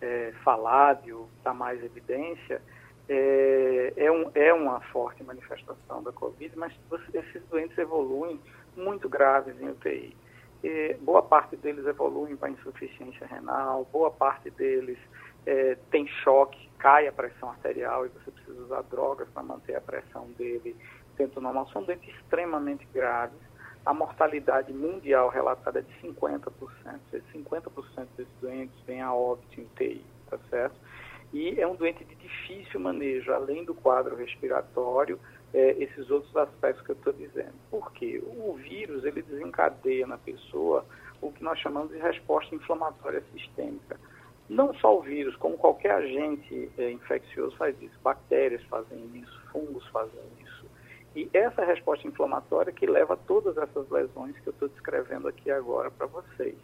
é, 0.00 0.32
falado, 0.42 1.06
o 1.06 1.28
está 1.36 1.52
mais 1.52 1.84
evidência, 1.84 2.62
é, 3.06 3.92
é, 3.98 4.10
um, 4.10 4.30
é 4.34 4.52
uma 4.54 4.80
forte 4.80 5.22
manifestação 5.22 6.02
da 6.02 6.10
Covid, 6.10 6.56
mas 6.56 6.72
esses 7.12 7.44
doentes 7.48 7.76
evoluem 7.76 8.40
muito 8.74 9.10
graves 9.10 9.60
em 9.60 9.68
UTI. 9.68 10.16
E 10.64 10.94
boa 11.02 11.22
parte 11.22 11.54
deles 11.54 11.86
evoluem 11.86 12.34
para 12.34 12.48
insuficiência 12.48 13.26
renal, 13.26 13.86
boa 13.92 14.10
parte 14.10 14.48
deles 14.50 14.98
é, 15.44 15.76
tem 15.90 16.08
choque, 16.24 16.70
cai 16.78 17.06
a 17.06 17.12
pressão 17.12 17.50
arterial 17.50 18.06
e 18.06 18.08
você 18.08 18.30
precisa 18.30 18.62
usar 18.62 18.82
drogas 18.84 19.28
para 19.28 19.42
manter 19.42 19.76
a 19.76 19.82
pressão 19.82 20.28
dele 20.32 20.74
dentro 21.14 21.42
normal. 21.42 21.68
São 21.68 21.82
doentes 21.82 22.08
extremamente 22.16 22.88
graves 22.92 23.45
a 23.86 23.94
mortalidade 23.94 24.72
mundial 24.72 25.28
relatada 25.28 25.78
é 25.78 25.82
de 25.82 26.08
50%. 26.08 26.50
50% 27.32 28.06
desses 28.16 28.32
doentes 28.40 28.74
vêm 28.84 29.00
a 29.00 29.14
óbito 29.14 29.60
em 29.60 29.64
UTI, 29.64 30.04
tá 30.28 30.38
certo? 30.50 30.74
E 31.32 31.60
é 31.60 31.66
um 31.66 31.76
doente 31.76 32.04
de 32.04 32.16
difícil 32.16 32.80
manejo, 32.80 33.32
além 33.32 33.64
do 33.64 33.74
quadro 33.74 34.16
respiratório, 34.16 35.20
é, 35.54 35.70
esses 35.78 36.10
outros 36.10 36.36
aspectos 36.36 36.84
que 36.84 36.90
eu 36.90 36.96
estou 36.96 37.12
dizendo. 37.12 37.54
Por 37.70 37.92
quê? 37.92 38.20
O 38.26 38.54
vírus, 38.54 39.04
ele 39.04 39.22
desencadeia 39.22 40.06
na 40.06 40.18
pessoa 40.18 40.84
o 41.20 41.30
que 41.30 41.42
nós 41.42 41.58
chamamos 41.60 41.92
de 41.92 41.98
resposta 41.98 42.54
inflamatória 42.54 43.22
sistêmica. 43.32 43.98
Não 44.48 44.74
só 44.74 44.98
o 44.98 45.02
vírus, 45.02 45.34
como 45.36 45.56
qualquer 45.56 45.92
agente 45.92 46.70
é, 46.76 46.90
infeccioso 46.90 47.56
faz 47.56 47.80
isso. 47.80 47.98
Bactérias 48.02 48.62
fazem 48.64 48.98
isso, 49.14 49.42
fungos 49.52 49.86
fazem 49.88 50.20
isso. 50.40 50.45
E 51.16 51.30
essa 51.32 51.64
resposta 51.64 52.06
inflamatória 52.06 52.70
que 52.70 52.86
leva 52.86 53.14
a 53.14 53.16
todas 53.16 53.56
essas 53.56 53.88
lesões 53.88 54.38
que 54.40 54.48
eu 54.48 54.52
estou 54.52 54.68
descrevendo 54.68 55.26
aqui 55.26 55.50
agora 55.50 55.90
para 55.90 56.06
vocês. 56.06 56.58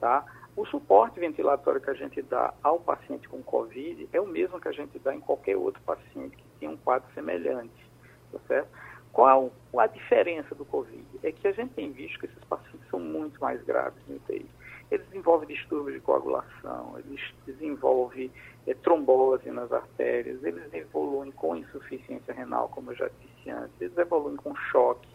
Tá? 0.00 0.26
O 0.56 0.66
suporte 0.66 1.20
ventilatório 1.20 1.80
que 1.80 1.90
a 1.90 1.94
gente 1.94 2.20
dá 2.20 2.52
ao 2.60 2.80
paciente 2.80 3.28
com 3.28 3.40
Covid 3.40 4.08
é 4.12 4.20
o 4.20 4.26
mesmo 4.26 4.60
que 4.60 4.66
a 4.66 4.72
gente 4.72 4.98
dá 4.98 5.14
em 5.14 5.20
qualquer 5.20 5.56
outro 5.56 5.80
paciente 5.82 6.36
que 6.36 6.44
tenha 6.58 6.72
um 6.72 6.76
quadro 6.76 7.08
semelhante. 7.14 7.88
Tá 8.32 8.40
certo? 8.48 8.68
Qual 9.12 9.52
a 9.78 9.86
diferença 9.86 10.56
do 10.56 10.64
Covid? 10.64 11.06
É 11.22 11.30
que 11.30 11.46
a 11.46 11.52
gente 11.52 11.72
tem 11.74 11.92
visto 11.92 12.18
que 12.18 12.26
esses 12.26 12.44
pacientes 12.46 12.88
são 12.90 12.98
muito 12.98 13.40
mais 13.40 13.62
graves 13.62 14.02
no 14.08 14.16
UTI. 14.16 14.44
Eles 14.90 15.06
desenvolvem 15.06 15.48
distúrbios 15.48 15.94
de 15.94 16.00
coagulação, 16.00 16.98
eles 16.98 17.20
desenvolvem 17.46 18.30
é, 18.66 18.74
trombose 18.74 19.50
nas 19.50 19.72
artérias, 19.72 20.42
eles 20.44 20.72
evoluem 20.72 21.32
com 21.32 21.56
insuficiência 21.56 22.32
renal, 22.32 22.68
como 22.68 22.92
eu 22.92 22.96
já 22.96 23.10
disse 23.20 23.50
antes, 23.50 23.80
eles 23.80 23.96
evoluem 23.96 24.36
com 24.36 24.54
choque. 24.54 25.08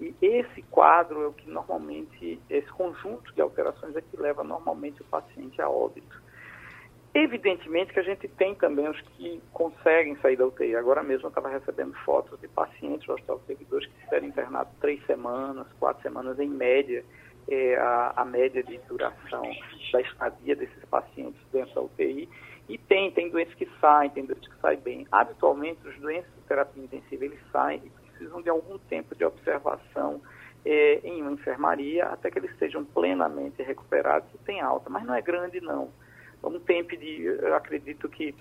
E 0.00 0.14
esse 0.22 0.62
quadro 0.62 1.22
é 1.22 1.26
o 1.26 1.32
que 1.32 1.50
normalmente, 1.50 2.40
esse 2.48 2.68
conjunto 2.68 3.34
de 3.34 3.40
alterações 3.40 3.96
é 3.96 4.00
que 4.00 4.16
leva 4.16 4.44
normalmente 4.44 5.02
o 5.02 5.04
paciente 5.04 5.60
a 5.60 5.68
óbito. 5.68 6.22
Evidentemente 7.14 7.92
que 7.92 7.98
a 7.98 8.04
gente 8.04 8.28
tem 8.28 8.54
também 8.54 8.88
os 8.88 9.00
que 9.00 9.42
conseguem 9.52 10.14
sair 10.16 10.36
da 10.36 10.46
UTI. 10.46 10.76
Agora 10.76 11.02
mesmo 11.02 11.26
eu 11.26 11.30
estava 11.30 11.48
recebendo 11.48 11.92
fotos 12.04 12.38
de 12.40 12.46
pacientes 12.46 13.08
Hospital 13.08 13.40
Servidores 13.46 13.88
que 13.88 13.98
estiveram 13.98 14.28
internados 14.28 14.72
três 14.80 15.04
semanas, 15.04 15.66
quatro 15.80 16.02
semanas 16.02 16.38
em 16.38 16.48
média, 16.48 17.04
é, 17.48 17.76
a, 17.76 18.12
a, 18.16 18.24
média 18.24 18.62
de 18.62 18.78
duração 18.88 19.42
da 19.92 20.00
estadia 20.00 20.54
desses 20.54 20.84
pacientes 20.86 21.40
dentro 21.52 21.74
da 21.74 21.80
UTI. 21.82 22.28
E 22.68 22.76
tem, 22.76 23.10
tem 23.12 23.30
doentes 23.30 23.54
que 23.54 23.66
saem, 23.80 24.10
tem 24.10 24.26
doentes 24.26 24.48
que 24.48 24.60
saem 24.60 24.78
bem. 24.80 25.06
Habitualmente, 25.10 25.86
os 25.88 25.98
doentes 25.98 26.30
de 26.34 26.42
terapia 26.42 26.84
intensiva, 26.84 27.24
eles 27.24 27.40
saem 27.50 27.82
e 27.84 27.90
precisam 27.90 28.42
de 28.42 28.50
algum 28.50 28.78
tempo 28.78 29.14
de 29.14 29.24
observação 29.24 30.20
é, 30.64 31.00
em 31.02 31.22
uma 31.22 31.32
enfermaria 31.32 32.04
até 32.06 32.30
que 32.30 32.38
eles 32.38 32.50
estejam 32.50 32.84
plenamente 32.84 33.62
recuperados 33.62 34.28
e 34.34 34.38
tem 34.38 34.60
alta. 34.60 34.90
Mas 34.90 35.04
não 35.04 35.14
é 35.14 35.22
grande, 35.22 35.60
não. 35.60 35.90
Um 36.44 36.60
tempo 36.60 36.96
de, 36.96 37.22
eu 37.24 37.54
acredito 37.54 38.08
que 38.08 38.34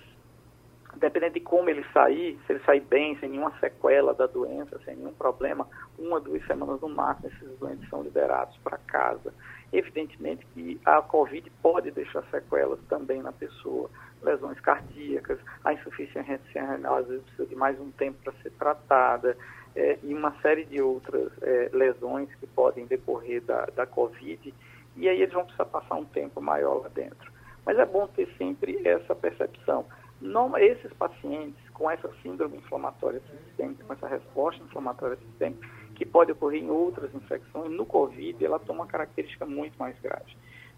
independente 0.98 1.36
de 1.36 1.40
como 1.40 1.70
ele 1.70 1.86
sair, 1.94 2.38
se 2.46 2.54
ele 2.54 2.64
sair 2.66 2.82
bem, 2.82 3.18
sem 3.20 3.30
nenhuma 3.30 3.54
sequela 3.60 4.14
da 4.14 4.26
doença, 4.26 4.80
sem 4.84 4.96
nenhum 4.96 5.14
problema, 5.14 5.68
uma, 5.98 6.20
duas 6.20 6.46
semanas 6.46 6.82
no 6.82 6.90
máximo, 6.90 7.30
esses 7.30 7.58
doentes 7.60 7.88
são 7.90 8.02
liberados 8.02 8.58
para 8.58 8.78
casa. 8.80 9.34
Evidentemente 9.72 10.46
que 10.54 10.80
a 10.86 11.02
Covid 11.02 11.50
pode 11.62 11.92
deixar 11.92 12.24
sequelas 12.32 12.80
também 12.90 13.22
na 13.22 13.32
pessoa, 13.32 13.90
lesões 14.22 14.60
cardíacas, 14.60 15.40
a 15.64 15.74
insuficiência 15.74 16.40
renal 16.54 16.98
às 16.98 17.08
vezes 17.08 17.24
precisa 17.26 17.48
de 17.48 17.56
mais 17.56 17.80
um 17.80 17.92
tempo 17.92 18.18
para 18.24 18.34
ser 18.42 18.52
tratada, 18.52 19.38
é, 19.76 20.00
e 20.02 20.14
uma 20.14 20.32
série 20.42 20.66
de 20.66 20.82
outras 20.82 21.32
é, 21.44 21.70
lesões 21.72 22.34
que 22.36 22.48
podem 22.48 22.88
decorrer 22.88 23.42
da, 23.44 23.66
da 23.68 23.86
Covid, 23.86 24.54
e 24.96 25.08
aí 25.08 25.22
eles 25.22 25.34
vão 25.34 25.44
precisar 25.44 25.66
passar 25.66 25.96
um 25.96 26.06
tempo 26.06 26.42
maior 26.42 26.82
lá 26.82 26.90
dentro. 26.90 27.32
Mas 27.64 27.78
é 27.78 27.86
bom 27.86 28.08
ter 28.08 28.28
sempre 28.38 28.82
essa 28.88 29.14
percepção. 29.14 29.86
Não, 30.20 30.58
esses 30.58 30.92
pacientes 30.94 31.62
com 31.74 31.90
essa 31.90 32.10
síndrome 32.24 32.58
inflamatória 32.58 33.22
sistêmica, 33.22 33.84
com 33.84 33.94
essa 33.94 34.08
resposta 34.08 34.64
inflamatória 34.64 35.16
sistêmica, 35.18 35.68
que 35.96 36.06
pode 36.06 36.32
ocorrer 36.32 36.64
em 36.64 36.70
outras 36.70 37.14
infecções, 37.14 37.72
no 37.72 37.86
Covid 37.86 38.44
ela 38.44 38.60
toma 38.60 38.82
uma 38.82 38.88
característica 38.88 39.46
muito 39.46 39.78
mais 39.78 39.98
grave. 40.00 40.36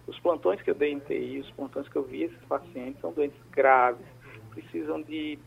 Os 0.08 0.20
plantões 0.20 0.62
que 0.62 0.70
eu 0.70 0.76
dei 0.76 0.92
em 0.92 1.00
TI, 1.00 1.40
os 1.40 1.52
plantões 1.52 1.88
que 1.88 1.96
eu 1.96 2.04
vi 2.04 2.24
esses 2.24 2.44
pacientes 2.46 3.00
são 3.00 3.14
doentes 3.14 3.40
graves, 3.52 4.06
precisam 4.52 5.02
de 5.02 5.38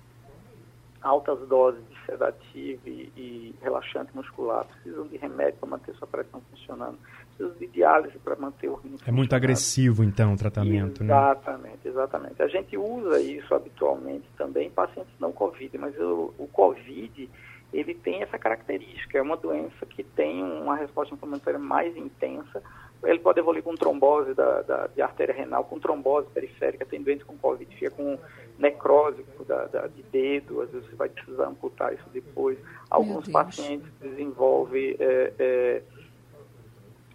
altas 1.03 1.47
doses 1.49 1.83
de 1.89 2.07
sedativo 2.07 2.81
e, 2.87 3.13
e 3.17 3.55
relaxante 3.61 4.15
muscular, 4.15 4.65
precisam 4.67 5.07
de 5.09 5.17
remédio 5.17 5.59
para 5.59 5.69
manter 5.69 5.95
sua 5.97 6.07
pressão 6.07 6.41
funcionando, 6.51 6.99
precisam 7.29 7.59
de 7.59 7.67
diálise 7.67 8.19
para 8.21 8.37
manter 8.37 8.69
o 8.69 8.75
rim 8.77 8.97
É 9.05 9.11
muito 9.11 9.35
agressivo, 9.35 10.05
então, 10.05 10.35
o 10.35 10.37
tratamento, 10.37 11.03
exatamente, 11.03 11.05
né? 11.05 11.15
Exatamente, 11.15 11.72
exatamente. 11.89 12.43
A 12.43 12.49
gente 12.49 12.77
usa 12.77 13.21
isso 13.21 13.55
habitualmente 13.55 14.29
também 14.37 14.69
em 14.69 14.71
pacientes 14.71 15.13
não 15.19 15.33
COVID, 15.33 15.79
mas 15.79 15.99
o, 15.99 16.33
o 16.39 16.47
COVID, 16.49 17.29
ele 17.73 17.95
tem 17.95 18.23
essa 18.23 18.39
característica, 18.39 19.19
é 19.19 19.23
uma 19.23 19.37
doença 19.37 19.87
que 19.87 20.03
tem 20.03 20.43
uma 20.43 20.77
resposta 20.77 21.15
inflamatória 21.15 21.59
mais 21.59 21.97
intensa, 21.97 22.63
ele 23.05 23.19
pode 23.19 23.41
evoluir 23.41 23.65
com 23.65 23.75
trombose 23.75 24.33
da, 24.35 24.63
da, 24.63 24.87
de 24.87 25.03
artéria 25.03 25.35
renal, 25.35 25.65
com 25.65 25.79
trombose 25.79 26.29
periférica, 26.29 26.85
tem 26.85 27.03
doentes 27.03 27.27
com 27.27 27.37
Covid, 27.37 27.75
fica 27.75 27.91
com 27.91 28.19
necrose 28.59 29.25
da, 29.47 29.67
da, 29.67 29.87
de 29.89 30.03
dedo, 30.05 30.61
às 30.61 30.71
vezes 30.71 30.89
você 30.89 30.95
vai 30.95 31.09
precisar 31.09 31.47
amputar 31.47 31.93
isso 31.93 32.09
depois. 32.13 32.57
Alguns 32.89 33.29
pacientes 33.29 33.91
desenvolvem 34.01 34.97
é, 35.01 35.33
é, 35.39 35.83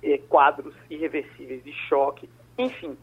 é, 0.04 0.18
quadros 0.30 0.76
irreversíveis 0.90 1.64
de 1.64 1.72
choque, 1.72 2.30
enfim, 2.58 2.98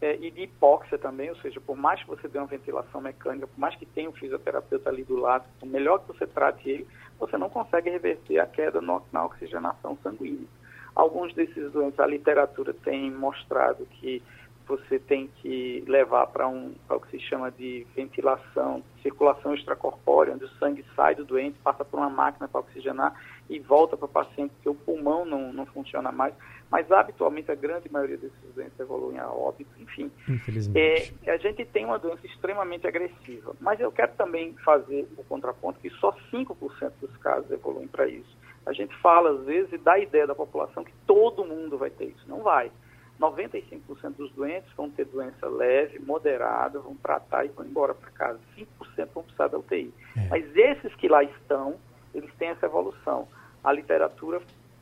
é, 0.00 0.16
e 0.16 0.30
de 0.30 0.42
hipóxia 0.42 0.98
também, 0.98 1.28
ou 1.28 1.36
seja, 1.36 1.60
por 1.60 1.76
mais 1.76 2.02
que 2.02 2.08
você 2.08 2.26
dê 2.26 2.38
uma 2.38 2.46
ventilação 2.46 3.00
mecânica, 3.00 3.46
por 3.46 3.58
mais 3.58 3.76
que 3.76 3.84
tenha 3.84 4.08
um 4.08 4.12
fisioterapeuta 4.12 4.88
ali 4.88 5.04
do 5.04 5.16
lado, 5.16 5.44
por 5.58 5.66
melhor 5.66 6.00
que 6.00 6.08
você 6.08 6.26
trate 6.26 6.68
ele, 6.68 6.86
você 7.18 7.36
não 7.36 7.50
consegue 7.50 7.90
reverter 7.90 8.38
a 8.38 8.46
queda 8.46 8.80
no, 8.80 9.02
na 9.12 9.24
oxigenação 9.24 9.98
sanguínea. 10.02 10.46
Alguns 10.94 11.34
desses 11.34 11.70
doentes, 11.70 12.00
a 12.00 12.06
literatura 12.06 12.72
tem 12.72 13.10
mostrado 13.10 13.86
que 13.86 14.22
você 14.66 14.98
tem 14.98 15.28
que 15.42 15.84
levar 15.86 16.28
para 16.28 16.48
um, 16.48 16.74
o 16.88 17.00
que 17.00 17.10
se 17.10 17.20
chama 17.20 17.50
de 17.50 17.86
ventilação, 17.94 18.82
circulação 19.02 19.52
extracorpórea, 19.54 20.34
onde 20.34 20.44
o 20.44 20.50
sangue 20.58 20.84
sai 20.94 21.14
do 21.14 21.24
doente, 21.24 21.58
passa 21.58 21.84
por 21.84 21.98
uma 21.98 22.08
máquina 22.08 22.48
para 22.48 22.60
oxigenar 22.60 23.12
e 23.50 23.58
volta 23.58 23.96
para 23.96 24.06
o 24.06 24.08
paciente, 24.08 24.52
porque 24.54 24.68
o 24.68 24.74
pulmão 24.74 25.24
não, 25.24 25.52
não 25.52 25.66
funciona 25.66 26.12
mais. 26.12 26.32
Mas, 26.70 26.90
habitualmente, 26.92 27.50
a 27.50 27.54
grande 27.56 27.90
maioria 27.90 28.16
desses 28.16 28.54
doentes 28.54 28.78
evoluem 28.78 29.18
a 29.18 29.28
óbito, 29.28 29.70
enfim. 29.76 30.10
Infelizmente. 30.28 31.14
É, 31.26 31.32
a 31.32 31.36
gente 31.36 31.64
tem 31.64 31.84
uma 31.84 31.98
doença 31.98 32.24
extremamente 32.24 32.86
agressiva. 32.86 33.56
Mas 33.60 33.80
eu 33.80 33.90
quero 33.90 34.12
também 34.12 34.54
fazer 34.64 35.08
o 35.18 35.24
contraponto 35.24 35.80
que 35.80 35.90
só 35.90 36.12
5% 36.32 36.92
dos 37.00 37.16
casos 37.16 37.50
evoluem 37.50 37.88
para 37.88 38.06
isso. 38.06 38.38
A 38.64 38.72
gente 38.72 38.94
fala, 38.98 39.32
às 39.32 39.44
vezes, 39.44 39.72
e 39.72 39.78
dá 39.78 39.94
a 39.94 39.98
ideia 39.98 40.28
da 40.28 40.34
população 40.34 40.84
que 40.84 40.92
todo 41.08 41.44
mundo 41.44 41.76
vai 41.76 41.90
ter 41.90 42.04
isso. 42.04 42.24
Não 42.28 42.42
vai. 42.42 42.70
95% 43.18 44.16
dos 44.16 44.32
doentes 44.32 44.70
vão 44.76 44.88
ter 44.88 45.06
doença 45.06 45.48
leve, 45.48 45.98
moderada, 45.98 46.78
vão 46.78 46.94
tratar 46.94 47.44
e 47.44 47.48
vão 47.48 47.66
embora 47.66 47.94
para 47.94 48.10
casa. 48.12 48.38
5% 48.56 49.08
vão 49.12 49.24
precisar 49.24 49.48
da 49.48 49.58
UTI. 49.58 49.92
É. 50.16 50.28
Mas 50.28 50.56
esses 50.56 50.94
que 50.94 51.08
lá 51.08 51.24
estão, 51.24 51.74
eles 52.14 52.32
têm 52.36 52.48
essa 52.48 52.66
evolução. 52.66 53.28
A 53.62 53.72
literatura 53.72 54.40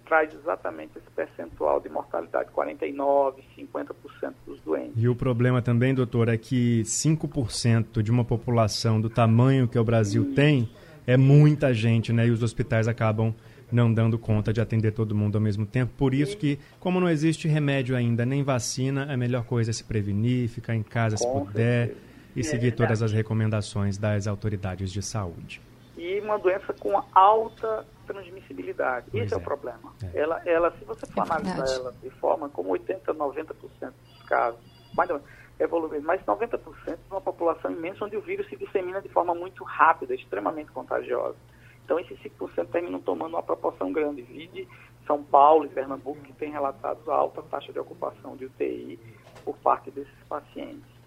traz 0.09 0.33
exatamente 0.35 0.93
esse 0.97 1.11
percentual 1.15 1.81
de 1.81 1.89
mortalidade, 1.89 2.51
49%, 2.51 3.35
50% 3.59 4.33
dos 4.47 4.61
doentes. 4.63 4.93
E 4.97 5.09
o 5.09 5.15
problema 5.15 5.61
também, 5.61 5.95
doutor, 5.95 6.29
é 6.29 6.39
que 6.39 6.83
5% 6.83 8.03
de 8.03 8.11
uma 8.11 8.25
população 8.25 9.01
do 9.01 9.11
tamanho 9.11 9.69
que 9.69 9.79
o 9.79 9.85
Brasil 9.85 10.23
Isso. 10.23 10.35
tem 10.35 10.69
é 11.07 11.17
muita 11.17 11.73
gente, 11.75 12.13
né? 12.13 12.27
E 12.27 12.31
os 12.31 12.43
hospitais 12.43 12.89
acabam 12.89 13.35
não 13.71 13.93
dando 13.93 14.19
conta 14.19 14.53
de 14.53 14.61
atender 14.61 14.93
todo 14.93 15.15
mundo 15.15 15.37
ao 15.37 15.43
mesmo 15.43 15.67
tempo. 15.67 15.93
Por 15.97 16.15
isso 16.15 16.37
que, 16.37 16.59
como 16.81 16.99
não 17.01 17.09
existe 17.09 17.47
remédio 17.47 17.95
ainda, 17.95 18.25
nem 18.25 18.43
vacina, 18.43 19.13
a 19.13 19.17
melhor 19.17 19.45
coisa 19.45 19.71
é 19.71 19.75
se 19.75 19.85
prevenir, 19.85 20.49
ficar 20.49 20.75
em 20.75 20.83
casa 20.83 21.17
se 21.17 21.27
puder 21.27 21.95
e 22.35 22.43
seguir 22.43 22.73
todas 22.73 23.03
as 23.03 23.13
recomendações 23.13 23.99
das 23.99 24.27
autoridades 24.27 24.91
de 24.91 25.03
saúde. 25.03 25.61
E 25.99 26.21
uma 26.21 26.39
doença 26.39 26.73
com 26.73 27.03
alta 27.13 27.87
transmissibilidade. 28.07 29.07
Pois 29.11 29.25
Esse 29.25 29.35
é. 29.35 29.37
é, 29.37 29.41
o 29.41 29.45
problema. 29.45 29.93
É. 30.03 30.21
Ela, 30.21 30.43
ela, 30.47 30.71
se 30.79 30.85
você 30.85 31.07
for 31.07 31.21
é 31.21 31.25
analisar 31.25 31.67
ela 31.75 31.93
de 32.01 32.11
forma 32.11 32.49
como 32.49 32.71
80, 32.71 33.13
90% 33.13 33.55
dos 33.57 34.23
casos, 34.27 34.61
mais 34.95 35.11
evoluindo, 35.59 36.07
mas 36.07 36.23
90% 36.23 36.61
de 36.87 36.99
uma 37.11 37.21
população 37.21 37.71
imensa 37.71 38.05
onde 38.05 38.17
o 38.17 38.21
vírus 38.21 38.49
se 38.49 38.57
dissemina 38.57 39.03
de 39.03 39.09
forma 39.09 39.35
muito 39.35 39.65
rápida, 39.65 40.15
extremamente 40.15 40.71
contagiosa. 40.71 41.37
Então, 41.85 41.99
esses 41.99 42.19
5% 42.21 42.69
terminam 42.69 43.01
tomando 43.01 43.35
uma 43.35 43.43
proporção 43.43 43.91
grande. 43.91 44.23
Vide 44.23 44.69
São 45.07 45.23
Paulo 45.23 45.65
e 45.65 45.69
Pernambuco, 45.69 46.21
que 46.21 46.33
tem 46.35 46.51
relatado 46.51 47.11
alta 47.11 47.43
taxa 47.43 47.73
de 47.73 47.79
ocupação 47.79 48.37
de 48.37 48.45
UTI 48.45 49.01
por 49.45 49.57
parte 49.57 49.91
desses 49.91 50.13
pacientes. 50.29 50.99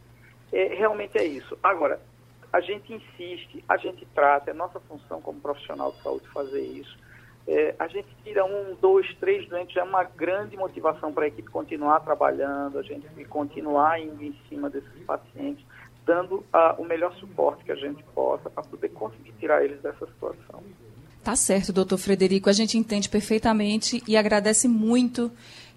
É, 0.52 0.74
realmente 0.74 1.18
é 1.18 1.24
isso. 1.24 1.58
Agora, 1.64 2.02
a 2.52 2.60
gente 2.60 2.94
insiste, 2.94 3.64
a 3.68 3.78
gente 3.78 4.06
trata, 4.14 4.52
é 4.52 4.54
nossa 4.54 4.80
função 4.82 5.22
como 5.22 5.40
profissional 5.40 5.92
de 5.92 6.02
saúde 6.02 6.28
fazer 6.30 6.62
isso. 6.62 6.98
É, 7.48 7.74
a 7.80 7.88
gente 7.88 8.08
tira 8.24 8.46
um, 8.46 8.76
dois, 8.80 9.08
três 9.16 9.48
doentes, 9.50 9.76
é 9.76 9.84
uma 9.84 10.04
grande 10.04 10.56
motivação 10.56 11.12
para 11.12 11.26
a 11.26 11.28
equipe 11.28 11.50
continuar 11.50 12.00
trabalhando, 12.02 12.78
a 12.78 12.84
gente 12.84 13.08
continuar 13.26 14.00
indo 14.00 14.24
em 14.24 14.36
cima 14.48 14.70
desses 14.70 15.04
pacientes, 15.06 15.66
dando 16.06 16.36
uh, 16.36 16.80
o 16.80 16.86
melhor 16.86 17.14
suporte 17.16 17.64
que 17.64 17.72
a 17.72 17.76
gente 17.76 18.04
possa 18.16 18.50
para 18.50 18.64
poder 18.64 18.90
conseguir 18.90 19.32
tirar 19.40 19.64
eles 19.64 19.82
dessa 19.82 20.06
situação. 20.06 20.64
Tá 21.24 21.36
certo, 21.36 21.72
doutor 21.72 21.98
Frederico, 21.98 22.50
a 22.50 22.54
gente 22.54 22.78
entende 22.78 23.08
perfeitamente 23.08 24.04
e 24.08 24.18
agradece 24.18 24.68
muito 24.68 25.32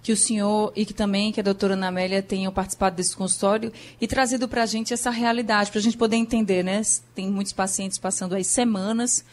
que 0.05 0.13
o 0.13 0.17
senhor 0.19 0.71
e 0.77 0.85
que 0.85 0.93
também 0.93 1.33
que 1.33 1.41
a 1.41 1.43
doutora 1.43 1.73
Ana 1.73 1.89
Amélia 1.89 2.23
tenham 2.23 2.53
participado 2.53 2.95
desse 2.95 3.17
consultório 3.17 3.73
e 3.99 4.07
trazido 4.07 4.47
para 4.47 4.63
a 4.63 4.67
gente 4.67 4.93
essa 4.93 5.09
realidade, 5.09 5.71
para 5.71 5.81
a 5.81 5.83
gente 5.83 5.97
poder 5.97 6.17
entender, 6.17 6.63
né? 6.63 6.83
Tem 7.15 7.31
muitos 7.31 7.55
pacientes 7.55 7.97
passando 7.97 8.35
aí 8.35 8.45
semanas 8.45 9.25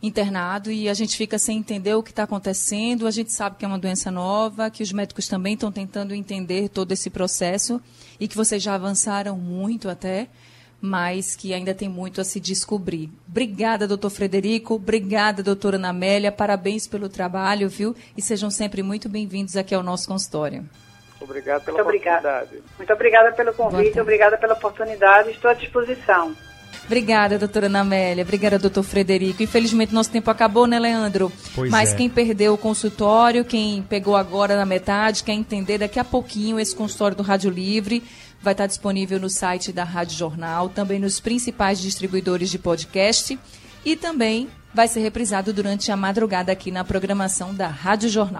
internado 0.00 0.70
e 0.70 0.88
a 0.88 0.94
gente 0.94 1.16
fica 1.16 1.40
sem 1.40 1.58
entender 1.58 1.92
o 1.96 2.04
que 2.04 2.10
está 2.10 2.22
acontecendo. 2.22 3.04
A 3.04 3.10
gente 3.10 3.32
sabe 3.32 3.56
que 3.56 3.64
é 3.64 3.68
uma 3.68 3.80
doença 3.80 4.08
nova, 4.08 4.70
que 4.70 4.80
os 4.80 4.92
médicos 4.92 5.26
também 5.26 5.54
estão 5.54 5.72
tentando 5.72 6.14
entender 6.14 6.68
todo 6.68 6.92
esse 6.92 7.10
processo 7.10 7.82
e 8.20 8.28
que 8.28 8.36
vocês 8.36 8.62
já 8.62 8.76
avançaram 8.76 9.36
muito 9.36 9.88
até, 9.88 10.28
mas 10.86 11.34
que 11.34 11.52
ainda 11.52 11.74
tem 11.74 11.88
muito 11.88 12.20
a 12.20 12.24
se 12.24 12.38
descobrir. 12.38 13.10
Obrigada, 13.28 13.86
doutor 13.86 14.10
Frederico. 14.10 14.74
Obrigada, 14.74 15.42
doutora 15.42 15.76
Namélia. 15.76 16.30
Parabéns 16.30 16.86
pelo 16.86 17.08
trabalho, 17.08 17.68
viu? 17.68 17.94
E 18.16 18.22
sejam 18.22 18.50
sempre 18.50 18.82
muito 18.82 19.08
bem-vindos 19.08 19.56
aqui 19.56 19.74
ao 19.74 19.82
nosso 19.82 20.06
consultório. 20.08 20.64
Obrigado 21.20 21.64
pela 21.64 21.78
muito 21.78 21.88
oportunidade. 21.88 22.46
Obrigada. 22.46 22.64
Muito 22.78 22.92
obrigada 22.92 23.32
pelo 23.32 23.52
convite, 23.52 24.00
obrigada 24.00 24.38
pela 24.38 24.54
oportunidade. 24.54 25.30
Estou 25.30 25.50
à 25.50 25.54
disposição. 25.54 26.34
Obrigada, 26.86 27.36
doutora 27.36 27.68
Namélia. 27.68 28.22
Obrigada, 28.22 28.60
doutor 28.60 28.84
Frederico. 28.84 29.42
Infelizmente, 29.42 29.92
nosso 29.92 30.10
tempo 30.10 30.30
acabou, 30.30 30.68
né, 30.68 30.78
Leandro? 30.78 31.32
Pois 31.52 31.68
Mas 31.68 31.92
é. 31.92 31.96
quem 31.96 32.08
perdeu 32.08 32.54
o 32.54 32.58
consultório, 32.58 33.44
quem 33.44 33.82
pegou 33.82 34.14
agora 34.14 34.56
na 34.56 34.64
metade, 34.64 35.24
quer 35.24 35.32
entender 35.32 35.78
daqui 35.78 35.98
a 35.98 36.04
pouquinho 36.04 36.60
esse 36.60 36.76
consultório 36.76 37.16
do 37.16 37.24
Rádio 37.24 37.50
Livre, 37.50 38.04
vai 38.42 38.52
estar 38.52 38.66
disponível 38.66 39.18
no 39.18 39.28
site 39.28 39.72
da 39.72 39.84
Rádio 39.84 40.16
Jornal, 40.16 40.68
também 40.68 40.98
nos 40.98 41.20
principais 41.20 41.80
distribuidores 41.80 42.50
de 42.50 42.58
podcast 42.58 43.38
e 43.84 43.96
também 43.96 44.48
vai 44.74 44.88
ser 44.88 45.00
reprisado 45.00 45.52
durante 45.52 45.90
a 45.90 45.96
madrugada 45.96 46.52
aqui 46.52 46.70
na 46.70 46.84
programação 46.84 47.54
da 47.54 47.66
Rádio 47.66 48.08
Jornal. 48.08 48.34